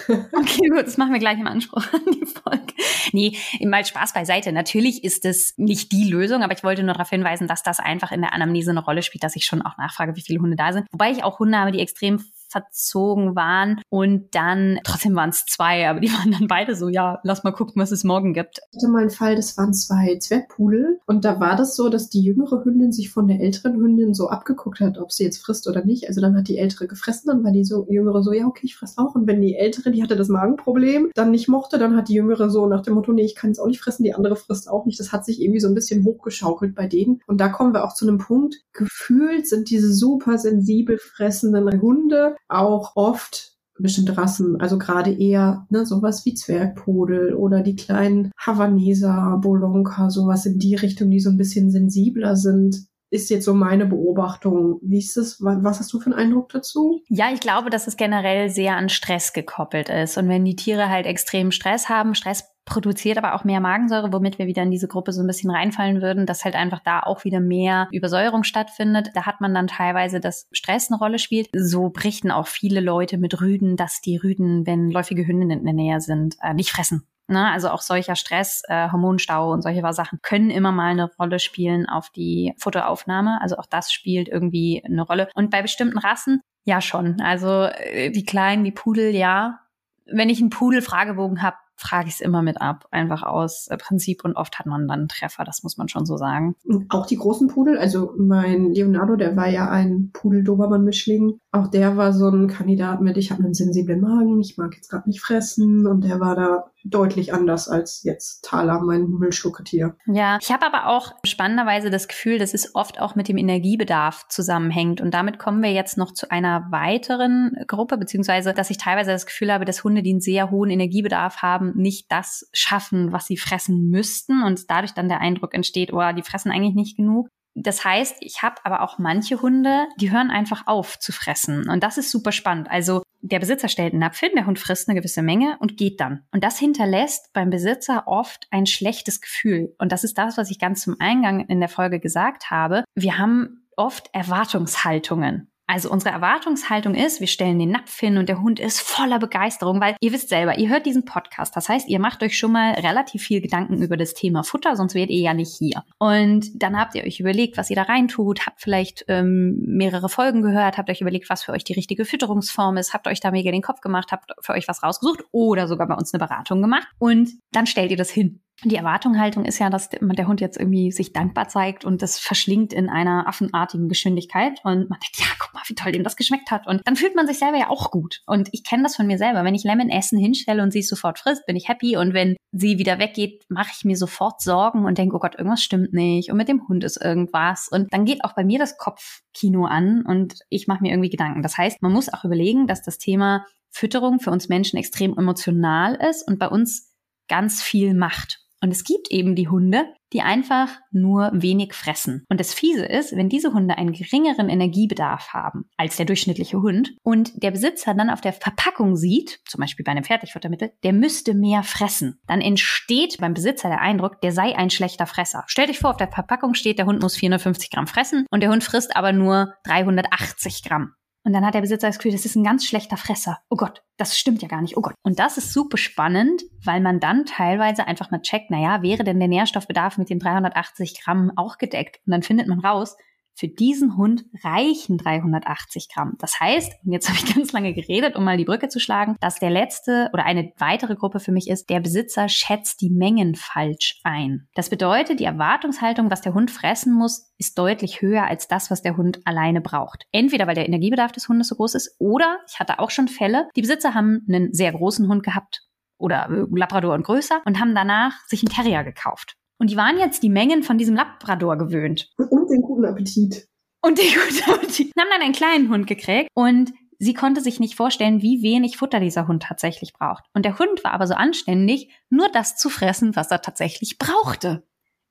Okay, 0.08 0.70
gut, 0.70 0.86
das 0.86 0.98
machen 0.98 1.14
wir 1.14 1.20
gleich 1.20 1.40
im 1.40 1.48
Anspruch 1.48 1.86
an 1.94 2.02
die 2.06 2.26
Folge. 2.26 2.74
Nee, 3.12 3.38
mal 3.66 3.86
Spaß 3.86 4.14
beiseite. 4.14 4.52
Natürlich 4.52 5.04
ist 5.04 5.26
es 5.26 5.54
nicht 5.58 5.92
die 5.92 6.10
Lösung, 6.10 6.44
aber 6.44 6.54
ich 6.54 6.63
wollte 6.64 6.84
nur 6.84 6.94
darauf 6.94 7.10
hinweisen, 7.10 7.48
dass 7.48 7.64
das 7.64 7.80
einfach 7.80 8.12
in 8.12 8.22
der 8.22 8.34
Anamnese 8.34 8.72
eine 8.72 8.84
Rolle 8.84 9.04
spielt, 9.04 9.24
dass 9.24 9.36
ich 9.36 9.46
schon 9.46 9.62
auch 9.62 9.78
nachfrage, 9.78 10.16
wie 10.16 10.22
viele 10.22 10.40
Hunde 10.40 10.56
da 10.56 10.74
sind. 10.74 10.88
Wobei 10.92 11.12
ich 11.12 11.24
auch 11.24 11.40
Hunde 11.40 11.58
habe, 11.58 11.72
die 11.72 11.80
extrem 11.80 12.24
verzogen 12.54 13.36
waren. 13.36 13.82
Und 13.90 14.36
dann, 14.36 14.80
trotzdem 14.84 15.16
waren 15.16 15.32
es 15.32 15.46
zwei, 15.46 15.90
aber 15.90 16.00
die 16.00 16.08
waren 16.14 16.32
dann 16.32 16.48
beide 16.48 16.76
so, 16.76 16.88
ja, 16.88 17.20
lass 17.24 17.44
mal 17.44 17.52
gucken, 17.52 17.82
was 17.82 17.92
es 17.92 18.04
morgen 18.04 18.34
gibt. 18.34 18.62
Ich 18.72 18.78
hatte 18.78 18.92
mal 18.92 19.02
einen 19.02 19.10
Fall, 19.10 19.36
das 19.36 19.58
waren 19.58 19.74
zwei 19.74 20.18
Zwergpudel. 20.18 21.00
Und 21.06 21.26
da 21.26 21.40
war 21.40 21.56
das 21.56 21.76
so, 21.76 21.90
dass 21.90 22.10
die 22.10 22.22
jüngere 22.22 22.64
Hündin 22.64 22.92
sich 22.92 23.10
von 23.10 23.28
der 23.28 23.42
älteren 23.42 23.76
Hündin 23.76 24.14
so 24.14 24.30
abgeguckt 24.30 24.80
hat, 24.80 24.98
ob 24.98 25.12
sie 25.12 25.24
jetzt 25.24 25.44
frisst 25.44 25.68
oder 25.68 25.84
nicht. 25.84 26.08
Also 26.08 26.22
dann 26.22 26.38
hat 26.38 26.48
die 26.48 26.58
ältere 26.58 26.88
gefressen, 26.88 27.28
dann 27.28 27.44
war 27.44 27.52
die 27.52 27.66
so 27.66 27.88
jüngere 27.90 28.22
so, 28.24 28.32
ja, 28.32 28.46
okay, 28.46 28.66
ich 28.66 28.76
fress 28.76 28.98
auch. 28.98 29.16
Und 29.16 29.28
wenn 29.28 29.42
die 29.42 29.56
ältere, 29.56 29.92
die 29.92 30.04
hatte 30.04 30.16
das 30.16 30.30
Magenproblem, 30.30 31.12
dann 31.16 31.32
nicht 31.32 31.48
mochte, 31.48 31.80
dann 31.80 31.96
hat 31.96 32.08
die 32.08 32.14
jüngere 32.14 32.50
so 32.50 32.68
nach 32.68 32.84
dem 32.84 32.94
Motto, 32.94 33.12
nee, 33.12 33.24
ich 33.24 33.36
kann 33.36 33.52
es 33.52 33.60
auch 33.60 33.68
nicht 33.68 33.82
fressen, 33.82 34.04
die 34.04 34.14
andere 34.14 34.36
frisst 34.36 34.70
auch 34.70 34.86
nicht. 34.86 35.00
Das 35.00 35.12
hat 35.12 35.26
sich 35.26 35.42
irgendwie 35.42 35.60
so 35.60 35.68
ein 35.68 35.76
bisschen 35.76 36.06
hochgeschaukelt 36.06 36.76
bei 36.76 36.88
denen. 36.88 37.22
Und 37.28 37.42
da 37.42 37.50
kommen 37.50 37.74
wir 37.74 37.84
auch 37.84 37.94
zu 37.94 38.08
einem 38.08 38.20
Punkt. 38.20 38.62
Gefühlt 38.74 39.48
sind 39.48 39.70
diese 39.70 39.92
super 39.92 40.38
sensibel 40.38 40.98
fressenden 40.98 41.82
Hunde 41.82 42.36
auch 42.54 42.96
oft 42.96 43.54
bestimmte 43.80 44.18
Rassen, 44.18 44.62
also 44.62 44.78
gerade 44.78 45.12
eher 45.12 45.66
ne, 45.70 45.86
sowas 45.86 46.26
wie 46.26 46.36
Zwergpudel 46.36 47.34
oder 47.34 47.62
die 47.62 47.76
kleinen 47.76 48.32
Havaneser, 48.38 49.40
Bolonka, 49.42 50.10
sowas 50.10 50.46
in 50.46 50.60
die 50.60 50.76
Richtung, 50.76 51.10
die 51.10 51.20
so 51.20 51.30
ein 51.30 51.38
bisschen 51.38 51.72
sensibler 51.72 52.36
sind, 52.36 52.86
ist 53.10 53.30
jetzt 53.30 53.46
so 53.46 53.54
meine 53.54 53.86
Beobachtung. 53.86 54.80
Wie 54.82 54.98
ist 54.98 55.18
es? 55.18 55.38
Was 55.40 55.80
hast 55.80 55.94
du 55.94 56.00
für 56.00 56.08
einen 56.08 56.20
Eindruck 56.20 56.50
dazu? 56.50 57.02
Ja, 57.10 57.32
ich 57.32 57.40
glaube, 57.40 57.70
dass 57.70 57.88
es 57.88 57.96
generell 57.96 58.50
sehr 58.50 58.76
an 58.76 58.90
Stress 58.90 59.34
gekoppelt 59.34 59.90
ist. 59.90 60.18
Und 60.18 60.30
wenn 60.30 60.44
die 60.44 60.56
Tiere 60.56 60.90
halt 60.90 61.06
extrem 61.06 61.52
Stress 61.52 61.90
haben, 61.90 62.16
Stress 62.16 62.44
produziert 62.66 63.18
aber 63.18 63.36
auch 63.36 63.44
mehr 63.44 63.60
Magensäure, 63.60 64.14
womit 64.14 64.40
wir 64.40 64.48
wieder 64.48 64.64
in 64.64 64.72
diese 64.72 64.88
Gruppe 64.88 65.12
so 65.12 65.22
ein 65.22 65.28
bisschen 65.28 65.52
reinfallen 65.52 66.02
würden, 66.02 66.26
dass 66.26 66.46
halt 66.46 66.56
einfach 66.56 66.80
da 66.80 67.02
auch 67.02 67.24
wieder 67.24 67.40
mehr 67.40 67.88
Übersäuerung 67.92 68.44
stattfindet. 68.44 69.10
Da 69.14 69.26
hat 69.26 69.42
man 69.42 69.54
dann 69.54 69.68
teilweise, 69.68 70.20
dass 70.20 70.48
Stress 70.52 70.90
eine 70.90 71.00
Rolle 71.00 71.20
spielt. 71.20 71.50
So 71.56 71.90
berichten 71.90 72.32
auch 72.32 72.48
viele 72.48 72.80
Leute 72.80 73.18
mit 73.18 73.42
Rüden, 73.42 73.76
dass 73.76 74.02
die 74.02 74.18
Rüden, 74.18 74.66
wenn 74.66 74.92
läufige 74.92 75.26
Hündinnen 75.26 75.60
in 75.60 75.66
der 75.66 75.74
Nähe 75.74 76.02
sind, 76.02 76.36
äh, 76.42 76.54
nicht 76.54 76.72
fressen. 76.72 77.08
Ne? 77.28 77.50
Also 77.52 77.70
auch 77.70 77.82
solcher 77.82 78.16
Stress, 78.16 78.64
äh, 78.68 78.90
Hormonstau 78.92 79.52
und 79.52 79.62
solche 79.62 79.82
Sachen 79.94 80.20
können 80.22 80.50
immer 80.50 80.72
mal 80.72 80.92
eine 80.92 81.10
Rolle 81.20 81.40
spielen 81.40 81.88
auf 81.88 82.10
die 82.10 82.54
Fotoaufnahme. 82.58 83.40
Also 83.42 83.58
auch 83.58 83.66
das 83.66 83.92
spielt 83.92 84.28
irgendwie 84.28 84.84
eine 84.86 85.02
Rolle. 85.04 85.30
Und 85.34 85.50
bei 85.50 85.62
bestimmten 85.62 85.98
Rassen, 85.98 86.42
ja 86.66 86.82
schon. 86.82 87.22
Also 87.22 87.64
äh, 87.64 88.12
die 88.12 88.26
Kleinen, 88.26 88.64
die 88.64 88.72
Pudel, 88.72 89.16
ja. 89.16 89.60
Wenn 90.06 90.30
ich 90.30 90.42
einen 90.42 90.50
Pudel-Fragebogen 90.50 91.42
habe, 91.42 91.56
frage 91.76 92.08
ich 92.08 92.16
es 92.16 92.22
immer 92.22 92.42
mit 92.42 92.62
ab, 92.62 92.88
einfach 92.92 93.24
aus 93.24 93.68
äh, 93.68 93.78
Prinzip 93.78 94.24
und 94.24 94.36
oft 94.36 94.60
hat 94.60 94.66
man 94.66 94.88
dann 94.88 95.00
einen 95.00 95.08
Treffer, 95.08 95.44
das 95.44 95.64
muss 95.64 95.78
man 95.78 95.88
schon 95.88 96.06
so 96.06 96.18
sagen. 96.18 96.56
Auch 96.90 97.06
die 97.06 97.18
großen 97.18 97.48
Pudel, 97.48 97.78
also 97.78 98.14
mein 98.18 98.74
Leonardo, 98.74 99.16
der 99.16 99.36
war 99.36 99.50
ja 99.50 99.70
ein 99.70 100.12
Pudel-Dobermann-Mischling, 100.14 101.40
auch 101.54 101.68
der 101.68 101.98
war 101.98 102.14
so 102.14 102.30
ein 102.30 102.48
Kandidat 102.48 103.00
mit, 103.00 103.16
ich 103.16 103.32
habe 103.32 103.44
einen 103.44 103.54
sensiblen 103.54 104.02
Magen, 104.02 104.42
ich 104.42 104.58
mag 104.58 104.74
jetzt 104.76 104.90
gerade 104.90 105.08
nicht 105.08 105.22
fressen 105.22 105.86
und 105.86 106.04
der 106.04 106.20
war 106.20 106.36
da 106.36 106.66
deutlich 106.84 107.32
anders 107.32 107.70
als 107.70 108.02
jetzt 108.04 108.44
Thala, 108.44 108.80
mein 108.80 109.08
Müllschlucketier. 109.08 109.96
Ja, 110.08 110.40
ich 110.42 110.52
habe 110.52 110.66
aber 110.66 110.88
auch 110.88 111.14
spannenderweise 111.24 111.92
das 111.92 112.08
Gefühl, 112.08 112.40
dass 112.40 112.56
es 112.56 112.74
oft 112.74 113.00
auch 113.00 113.16
mit 113.16 113.28
dem 113.28 113.38
Energiebedarf 113.38 114.28
zusammenhängt. 114.30 115.00
Und 115.00 115.14
damit 115.14 115.38
kommen 115.38 115.62
wir 115.62 115.72
jetzt 115.72 115.96
noch 115.96 116.12
zu 116.12 116.32
einer 116.32 116.68
weiteren 116.72 117.56
Gruppe, 117.68 117.98
beziehungsweise, 117.98 118.54
dass 118.54 118.72
ich 118.72 118.78
teilweise 118.78 119.12
das 119.12 119.28
Gefühl 119.28 119.54
habe, 119.54 119.64
dass 119.64 119.84
Hunde, 119.84 120.02
die 120.02 120.10
einen 120.10 120.22
sehr 120.22 120.50
hohen 120.50 120.72
Energiebedarf 120.72 121.44
haben, 121.44 121.74
nicht 121.76 122.12
das 122.12 122.50
schaffen, 122.52 123.12
was 123.12 123.28
sie 123.28 123.38
fressen 123.38 123.90
müssten 123.90 124.42
und 124.42 124.72
dadurch 124.72 124.96
dann 124.96 125.08
der 125.08 125.22
Eindruck 125.22 125.54
entsteht, 125.54 125.94
oh, 125.94 126.02
die 126.18 126.24
fressen 126.24 126.52
eigentlich 126.52 126.76
nicht 126.76 126.98
genug. 126.98 127.30
Das 127.56 127.86
heißt, 127.86 128.18
ich 128.22 128.42
habe 128.42 128.56
aber 128.64 128.82
auch 128.82 128.98
manche 128.98 129.42
Hunde, 129.42 129.86
die 129.98 130.12
hören 130.12 130.32
einfach 130.32 130.66
auf 130.66 130.98
zu 131.00 131.12
fressen. 131.12 131.70
Und 131.70 131.84
das 131.84 131.98
ist 131.98 132.10
super 132.10 132.32
spannend. 132.32 132.70
Also 132.70 133.04
der 133.22 133.40
Besitzer 133.40 133.70
stellt 133.70 133.94
einen 133.94 134.02
Napf 134.02 134.20
hin, 134.20 134.32
der 134.36 134.46
Hund 134.46 134.60
frisst 134.60 134.90
eine 134.90 135.00
gewisse 135.00 135.22
Menge 135.22 135.58
und 135.60 135.78
geht 135.78 136.02
dann. 136.02 136.24
Und 136.32 136.44
das 136.44 136.58
hinterlässt 136.58 137.32
beim 137.34 137.50
Besitzer 137.50 138.08
oft 138.08 138.48
ein 138.52 138.66
schlechtes 138.66 139.22
Gefühl. 139.22 139.76
Und 139.78 139.92
das 139.92 140.04
ist 140.04 140.18
das, 140.18 140.38
was 140.38 140.50
ich 140.50 140.60
ganz 140.60 140.82
zum 140.82 140.96
Eingang 141.00 141.46
in 141.48 141.60
der 141.60 141.70
Folge 141.70 142.00
gesagt 142.00 142.50
habe. 142.50 142.84
Wir 142.96 143.18
haben 143.18 143.68
oft 143.78 144.10
Erwartungshaltungen. 144.14 145.50
Also 145.74 145.90
unsere 145.90 146.14
Erwartungshaltung 146.14 146.94
ist, 146.94 147.20
wir 147.20 147.26
stellen 147.26 147.58
den 147.58 147.72
Napf 147.72 148.00
hin 148.00 148.20
und 148.20 148.30
der 148.30 148.40
Hund 148.44 148.60
ist 148.60 148.80
voller 148.80 149.18
Begeisterung, 149.18 149.82
weil 149.82 149.96
ihr 150.02 150.14
wisst 150.14 150.30
selber, 150.30 150.60
ihr 150.60 150.70
hört 150.70 150.86
diesen 150.86 151.04
Podcast. 151.04 151.56
Das 151.56 151.68
heißt, 151.68 151.90
ihr 151.90 152.00
macht 152.00 152.22
euch 152.22 152.38
schon 152.38 152.52
mal 152.52 152.74
relativ 152.74 153.24
viel 153.24 153.42
Gedanken 153.42 153.82
über 153.82 153.98
das 153.98 154.14
Thema 154.14 154.44
Futter, 154.44 154.76
sonst 154.76 154.94
wärt 154.94 155.10
ihr 155.10 155.22
ja 155.22 155.34
nicht 155.34 155.58
hier. 155.58 155.84
Und 155.98 156.62
dann 156.62 156.80
habt 156.80 156.94
ihr 156.94 157.04
euch 157.04 157.20
überlegt, 157.20 157.58
was 157.58 157.72
ihr 157.72 157.76
da 157.76 157.82
reintut, 157.82 158.46
habt 158.46 158.62
vielleicht 158.62 159.04
ähm, 159.08 159.64
mehrere 159.66 160.10
Folgen 160.10 160.44
gehört, 160.44 160.78
habt 160.78 160.92
euch 160.92 161.02
überlegt, 161.02 161.28
was 161.32 161.42
für 161.42 161.54
euch 161.54 161.64
die 161.64 161.74
richtige 161.74 162.06
Fütterungsform 162.06 162.78
ist, 162.78 162.94
habt 162.94 163.08
euch 163.08 163.20
da 163.20 163.32
mega 163.32 163.50
den 163.50 163.64
Kopf 163.64 163.82
gemacht, 163.82 164.12
habt 164.12 164.30
für 164.42 164.54
euch 164.54 164.68
was 164.68 164.84
rausgesucht 164.84 165.24
oder 165.32 165.68
sogar 165.68 165.88
bei 165.88 165.96
uns 165.96 166.14
eine 166.14 166.24
Beratung 166.24 166.62
gemacht 166.62 166.88
und 167.00 167.32
dann 167.52 167.66
stellt 167.66 167.90
ihr 167.90 167.98
das 167.98 168.12
hin. 168.12 168.44
Die 168.64 168.76
Erwartungshaltung 168.76 169.46
ist 169.46 169.60
ja, 169.60 169.70
dass 169.70 169.90
der 169.90 170.28
Hund 170.28 170.40
jetzt 170.40 170.58
irgendwie 170.58 170.92
sich 170.92 171.12
dankbar 171.12 171.50
zeigt 171.50 171.84
und 171.84 172.02
das 172.02 172.20
verschlingt 172.20 172.72
in 172.72 172.88
einer 172.88 173.28
affenartigen 173.28 173.90
Geschwindigkeit 173.90 174.62
und 174.64 174.90
man 174.90 175.00
denkt, 175.00 175.20
ja, 175.20 175.26
guck 175.38 175.54
mal, 175.54 175.64
wie 175.68 175.76
toll 175.76 175.92
dem 175.92 176.04
das 176.04 176.16
geschmeckt 176.16 176.50
hat. 176.50 176.66
Und 176.66 176.82
dann 176.86 176.96
fühlt 176.96 177.16
man 177.16 177.28
sich 177.28 177.40
selber 177.40 177.58
ja 177.58 177.70
auch 177.70 177.92
gut. 177.92 178.22
Und 178.26 178.50
ich 178.52 178.64
kenne 178.64 178.84
das 178.84 178.96
von 178.96 179.08
mir 179.08 179.18
selber. 179.18 179.44
Wenn 179.44 179.56
ich 179.56 179.64
Lemon 179.64 179.90
Essen 179.90 180.18
hinstelle 180.18 180.64
und 180.64 180.72
sie 180.72 180.80
es 180.80 180.88
sofort 180.88 181.20
frisst, 181.20 181.46
bin 181.46 181.56
ich 181.56 181.68
happy. 181.68 181.98
Und 181.98 182.14
wenn 182.14 182.38
sie 182.52 182.78
wieder 182.78 183.00
weggeht, 183.00 183.44
mache 183.50 183.72
ich 183.76 183.84
mir 183.84 183.98
sofort 183.98 184.42
Sorgen 184.42 184.86
und 184.86 184.98
denke, 184.98 185.16
oh 185.16 185.20
Gott, 185.20 185.36
irgendwas 185.36 185.62
stimmt 185.62 185.92
nicht. 185.94 186.32
Und 186.32 186.38
mit 186.38 186.48
dem 186.48 186.68
Hund 186.68 186.84
ist 186.84 187.04
irgendwas. 187.04 187.68
Und 187.70 187.92
dann 187.92 188.06
geht 188.06 188.24
auch 188.24 188.34
bei 188.34 188.46
mir 188.46 188.60
das 188.60 188.78
Kopfkino 188.78 189.66
an 189.66 190.04
und 190.06 190.36
ich 190.50 190.68
mache 190.68 190.84
mir 190.84 190.92
irgendwie 190.92 191.10
Gedanken. 191.10 191.42
Das 191.42 191.58
heißt, 191.58 191.82
man 191.82 191.92
muss 191.92 192.14
auch 192.14 192.24
überlegen, 192.24 192.68
dass 192.68 192.82
das 192.82 192.98
Thema 192.98 193.46
Fütterung 193.72 194.20
für 194.20 194.32
uns 194.32 194.48
Menschen 194.48 194.78
extrem 194.78 195.18
emotional 195.18 195.96
ist 195.96 196.26
und 196.28 196.40
bei 196.40 196.48
uns 196.48 196.94
ganz 197.28 197.62
viel 197.62 197.94
macht. 197.94 198.43
Und 198.64 198.72
es 198.72 198.86
gibt 198.86 199.12
eben 199.12 199.36
die 199.36 199.50
Hunde, 199.50 199.94
die 200.14 200.22
einfach 200.22 200.70
nur 200.90 201.32
wenig 201.34 201.74
fressen. 201.74 202.24
Und 202.30 202.40
das 202.40 202.54
Fiese 202.54 202.86
ist, 202.86 203.14
wenn 203.14 203.28
diese 203.28 203.52
Hunde 203.52 203.78
einen 203.78 203.92
geringeren 203.92 204.48
Energiebedarf 204.48 205.34
haben 205.34 205.66
als 205.76 205.98
der 205.98 206.06
durchschnittliche 206.06 206.62
Hund 206.62 206.94
und 207.04 207.44
der 207.44 207.52
Besitzer 207.52 207.94
dann 207.94 208.10
auf 208.10 208.22
der 208.22 208.32
Verpackung 208.32 208.96
sieht, 208.96 209.42
zum 209.46 209.60
Beispiel 209.60 209.84
bei 209.84 209.92
einem 209.92 210.06
Fertigfuttermittel, 210.06 210.72
der 210.84 210.94
müsste 210.94 211.34
mehr 211.34 211.64
fressen, 211.64 212.22
dann 212.26 212.40
entsteht 212.40 213.18
beim 213.20 213.34
Besitzer 213.34 213.68
der 213.68 213.82
Eindruck, 213.82 214.22
der 214.22 214.32
sei 214.32 214.56
ein 214.56 214.70
schlechter 214.70 215.08
Fresser. 215.08 215.44
Stell 215.48 215.68
dich 215.68 215.80
vor, 215.80 215.90
auf 215.90 215.98
der 215.98 216.12
Verpackung 216.12 216.54
steht, 216.54 216.80
der 216.80 216.86
Hund 216.86 217.02
muss 217.02 217.18
450 217.18 217.70
Gramm 217.70 217.88
fressen 217.88 218.26
und 218.32 218.40
der 218.40 218.50
Hund 218.50 218.64
frisst 218.64 218.96
aber 218.96 219.12
nur 219.12 219.56
380 219.66 220.64
Gramm. 220.64 220.94
Und 221.24 221.34
dann 221.34 221.46
hat 221.46 221.54
der 221.54 221.62
Besitzer 221.62 221.88
das 221.88 221.98
Gefühl, 221.98 222.12
das 222.12 222.26
ist 222.26 222.36
ein 222.36 222.44
ganz 222.44 222.66
schlechter 222.66 222.98
Fresser. 222.98 223.40
Oh 223.50 223.56
Gott, 223.56 223.84
das 223.98 224.18
stimmt 224.18 224.42
ja 224.42 224.48
gar 224.48 224.62
nicht. 224.62 224.76
Oh 224.76 224.82
Gott. 224.82 224.94
Und 225.04 225.20
das 225.20 225.38
ist 225.38 225.54
super 225.54 225.78
spannend, 225.78 226.44
weil 226.64 226.82
man 226.82 227.00
dann 227.00 227.26
teilweise 227.26 227.88
einfach 227.88 228.12
mal 228.12 228.22
checkt, 228.22 228.52
naja, 228.52 228.82
wäre 228.82 229.04
denn 229.04 229.20
der 229.20 229.30
Nährstoffbedarf 229.30 229.98
mit 229.98 230.10
den 230.10 230.20
380 230.20 231.02
Gramm 231.02 231.32
auch 231.36 231.58
gedeckt? 231.58 232.02
Und 232.06 232.12
dann 232.12 232.24
findet 232.24 232.48
man 232.48 232.60
raus, 232.60 232.98
für 233.36 233.48
diesen 233.48 233.98
Hund 233.98 234.26
reichen 234.44 234.98
380 234.98 235.90
Gramm. 235.94 236.16
Das 236.20 236.40
heißt, 236.40 236.74
und 236.86 236.92
jetzt 236.92 237.08
habe 237.10 237.18
ich 237.18 237.34
ganz 237.34 237.52
lange 237.52 237.74
geredet, 237.74 238.16
um 238.16 238.24
mal 238.24 238.38
die 238.38 238.46
Brücke 238.46 238.70
zu 238.70 238.80
schlagen, 238.80 239.16
dass 239.20 239.40
der 239.40 239.50
letzte 239.50 240.10
oder 240.14 240.26
eine 240.26 240.52
weitere 240.58 240.96
Gruppe 240.96 241.20
für 241.20 241.32
mich 241.32 241.50
ist, 241.50 241.70
der 241.70 241.80
Besitzer 241.80 242.30
schätzt 242.30 242.82
die 242.82 242.90
Mengen 242.90 243.36
falsch 243.36 244.00
ein. 244.04 244.48
Das 244.56 244.70
bedeutet, 244.70 245.20
die 245.20 245.26
Erwartungshaltung, 245.26 246.12
was 246.12 246.22
der 246.22 246.34
Hund 246.34 246.52
fressen 246.52 246.94
muss, 246.94 247.32
ist 247.38 247.58
deutlich 247.58 248.02
höher 248.02 248.26
als 248.26 248.48
das, 248.48 248.72
was 248.72 248.82
der 248.82 248.98
Hund 248.98 249.20
alleine 249.26 249.62
braucht. 249.62 250.06
Entweder 250.12 250.48
weil 250.48 250.56
der 250.56 250.68
Energiebedarf 250.68 251.12
des 251.12 251.28
Hundes 251.28 251.48
so 251.48 251.56
groß 251.56 251.76
ist 251.76 251.96
oder 252.00 252.38
ich 252.48 252.60
hatte 252.60 252.80
auch 252.80 252.92
schon 252.92 253.08
Fälle, 253.08 253.50
die 253.56 253.62
Besitzer 253.62 253.94
haben 253.94 254.26
einen 254.28 254.54
sehr 254.54 254.72
großen 254.72 255.08
Hund 255.08 255.24
gehabt 255.24 255.64
oder 255.98 256.30
äh, 256.30 256.46
Labrador 256.52 256.94
und 256.94 257.04
größer 257.04 257.42
und 257.46 257.60
haben 257.60 257.76
danach 257.76 258.14
sich 258.28 258.42
einen 258.42 258.54
Terrier 258.54 258.84
gekauft. 258.84 259.38
Und 259.58 259.70
die 259.70 259.78
waren 259.78 259.98
jetzt 259.98 260.24
die 260.24 260.30
Mengen 260.30 260.64
von 260.64 260.78
diesem 260.78 260.96
Labrador 260.96 261.58
gewöhnt. 261.58 262.12
Und 262.18 262.50
den 262.50 262.62
guten 262.62 262.86
Appetit. 262.86 263.48
Und 263.82 263.98
den 263.98 264.08
guten 264.08 264.52
Appetit. 264.52 264.92
Und 264.96 265.02
haben 265.02 265.10
dann 265.12 265.22
einen 265.22 265.34
kleinen 265.34 265.70
Hund 265.70 265.88
gekriegt 265.88 266.30
und 266.34 266.74
sie 267.00 267.14
konnte 267.14 267.42
sich 267.42 267.60
nicht 267.60 267.76
vorstellen, 267.76 268.22
wie 268.22 268.42
wenig 268.42 268.78
Futter 268.78 269.00
dieser 269.00 269.28
Hund 269.28 269.44
tatsächlich 269.44 269.94
braucht. 269.94 270.26
Und 270.34 270.46
der 270.46 270.58
Hund 270.58 270.84
war 270.84 270.92
aber 270.92 271.08
so 271.08 271.14
anständig, 271.14 271.90
nur 272.10 272.30
das 272.30 272.56
zu 272.56 272.70
fressen, 272.70 273.16
was 273.16 273.32
er 273.32 273.42
tatsächlich 273.42 273.98
brauchte. 273.98 274.64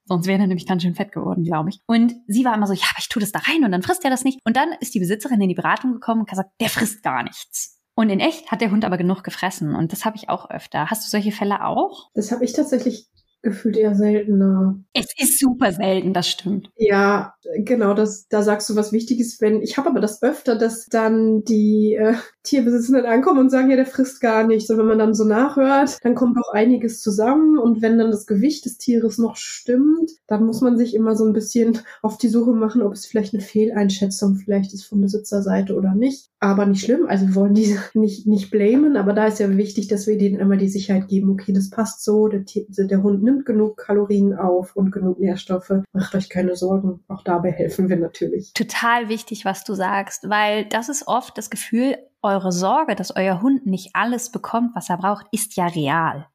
Sonst 0.07 0.27
wäre 0.27 0.41
er 0.41 0.47
nämlich 0.47 0.67
ganz 0.67 0.83
schön 0.83 0.95
fett 0.95 1.13
geworden, 1.13 1.45
glaube 1.45 1.71
ich. 1.71 1.81
Und 1.87 2.15
sie 2.27 2.45
war 2.45 2.55
immer 2.55 2.67
so, 2.67 2.73
ja, 2.73 2.87
aber 2.91 2.99
ich 2.99 3.09
tue 3.09 3.21
das 3.21 3.31
da 3.31 3.39
rein 3.41 3.65
und 3.65 3.71
dann 3.71 3.83
frisst 3.83 4.05
er 4.05 4.11
das 4.11 4.25
nicht. 4.25 4.41
Und 4.45 4.57
dann 4.57 4.73
ist 4.81 4.95
die 4.95 5.01
Besitzerin 5.01 5.41
in 5.41 5.49
die 5.49 5.55
Beratung 5.55 5.93
gekommen 5.93 6.23
und 6.23 6.29
gesagt, 6.29 6.51
der 6.61 6.69
frisst 6.69 7.03
gar 7.03 7.23
nichts. 7.23 7.81
Und 7.95 8.11
in 8.11 8.21
echt 8.21 8.51
hat 8.51 8.61
der 8.63 8.71
Hund 8.71 8.85
aber 8.85 8.97
genug 8.97 9.23
gefressen. 9.23 9.75
Und 9.75 9.93
das 9.93 10.05
habe 10.05 10.17
ich 10.17 10.29
auch 10.29 10.51
öfter. 10.51 10.91
Hast 10.91 11.05
du 11.05 11.11
solche 11.11 11.31
Fälle 11.31 11.65
auch? 11.65 12.11
Das 12.15 12.33
habe 12.33 12.45
ich 12.45 12.53
tatsächlich 12.53 13.07
gefühlt 13.43 13.77
eher 13.77 13.95
seltener. 13.95 14.79
Es 14.95 15.07
ist 15.19 15.39
super 15.39 15.73
selten, 15.73 16.13
das 16.15 16.29
stimmt. 16.29 16.71
Ja, 16.77 17.35
genau, 17.59 17.93
das, 17.95 18.29
da 18.29 18.43
sagst 18.43 18.71
du 18.71 18.77
was 18.77 18.93
Wichtiges, 18.93 19.41
wenn, 19.41 19.63
ich 19.63 19.77
habe 19.77 19.91
aber 19.91 20.01
das 20.01 20.23
öfter, 20.23 20.57
dass 20.57 20.87
dann 20.87 21.45
die 21.45 21.95
äh, 21.95 22.15
Tierbesitzenden 22.45 23.05
ankommen 23.05 23.41
und 23.41 23.51
sagen, 23.51 23.71
ja, 23.71 23.77
der 23.77 23.87
frisst 23.87 24.21
gar 24.21 24.47
nichts. 24.47 24.71
Und 24.71 24.79
wenn 24.79 24.87
man 24.87 24.99
dann 24.99 25.15
so 25.15 25.25
nachhört, 25.25 25.99
dann 26.03 26.15
kommt 26.15 26.39
auch 26.39 26.53
einiges 26.53 27.03
zusammen. 27.03 27.59
Und 27.59 27.83
wenn 27.83 27.99
dann 27.99 28.11
das 28.11 28.27
Gewicht 28.27 28.65
des 28.65 28.79
Tieres 28.79 29.19
noch 29.19 29.37
stimmt, 29.37 30.11
dann 30.27 30.47
muss 30.47 30.61
man 30.61 30.79
sich 30.79 30.95
immer 30.95 31.17
so 31.17 31.25
ein 31.25 31.33
bisschen 31.33 31.81
auf 32.01 32.19
die 32.19 32.29
Suche 32.29 32.53
machen, 32.53 32.83
ob 32.83 32.93
es 32.93 33.07
vielleicht 33.07 33.35
eine 33.35 33.43
Fehleinschätzung 33.43 34.37
vielleicht 34.37 34.73
ist 34.73 34.85
von 34.85 35.01
Besitzerseite 35.01 35.75
oder 35.75 35.95
nicht. 35.95 36.32
Aber 36.43 36.67
nicht 36.67 36.85
schlimm, 36.85 37.07
also 37.07 37.29
wir 37.29 37.35
wollen 37.37 37.55
die 37.55 37.79
nicht, 37.95 38.27
nicht 38.27 38.51
blamen, 38.51 38.97
aber 38.97 39.13
da 39.13 39.27
ist 39.27 39.39
ja 39.39 39.49
wichtig, 39.57 39.87
dass 39.87 40.09
wir 40.09 40.19
denen 40.19 40.41
immer 40.41 40.57
die 40.57 40.69
Sicherheit 40.69 41.07
geben, 41.07 41.31
okay, 41.31 41.53
das 41.53 41.71
passt 41.71 42.03
so, 42.03 42.27
der, 42.27 42.43
der 42.43 43.03
Hund 43.05 43.23
nimmt 43.23 43.47
genug 43.47 43.77
Kalorien 43.77 44.35
auf 44.35 44.75
und 44.75 44.91
genug 44.91 45.21
Nährstoffe. 45.21 45.73
Macht 45.93 46.15
euch 46.17 46.29
keine 46.29 46.57
Sorgen. 46.57 47.05
Auch 47.07 47.23
dabei 47.23 47.53
helfen 47.53 47.89
wir 47.89 47.97
natürlich. 47.97 48.53
Total 48.55 49.09
wichtig, 49.09 49.45
was 49.45 49.63
du 49.63 49.75
sagst, 49.75 50.29
weil 50.29 50.65
das 50.65 50.89
ist 50.89 51.07
oft 51.07 51.39
das 51.39 51.49
Gefühl, 51.49 51.97
eure 52.23 52.51
Sorge, 52.51 52.97
dass 52.97 53.15
euer 53.15 53.41
Hund 53.41 53.67
nicht 53.67 53.91
alles 53.95 54.33
bekommt, 54.33 54.75
was 54.75 54.91
er 54.91 54.97
braucht, 54.97 55.27
ist 55.31 55.55
ja 55.55 55.67
real. 55.67 56.27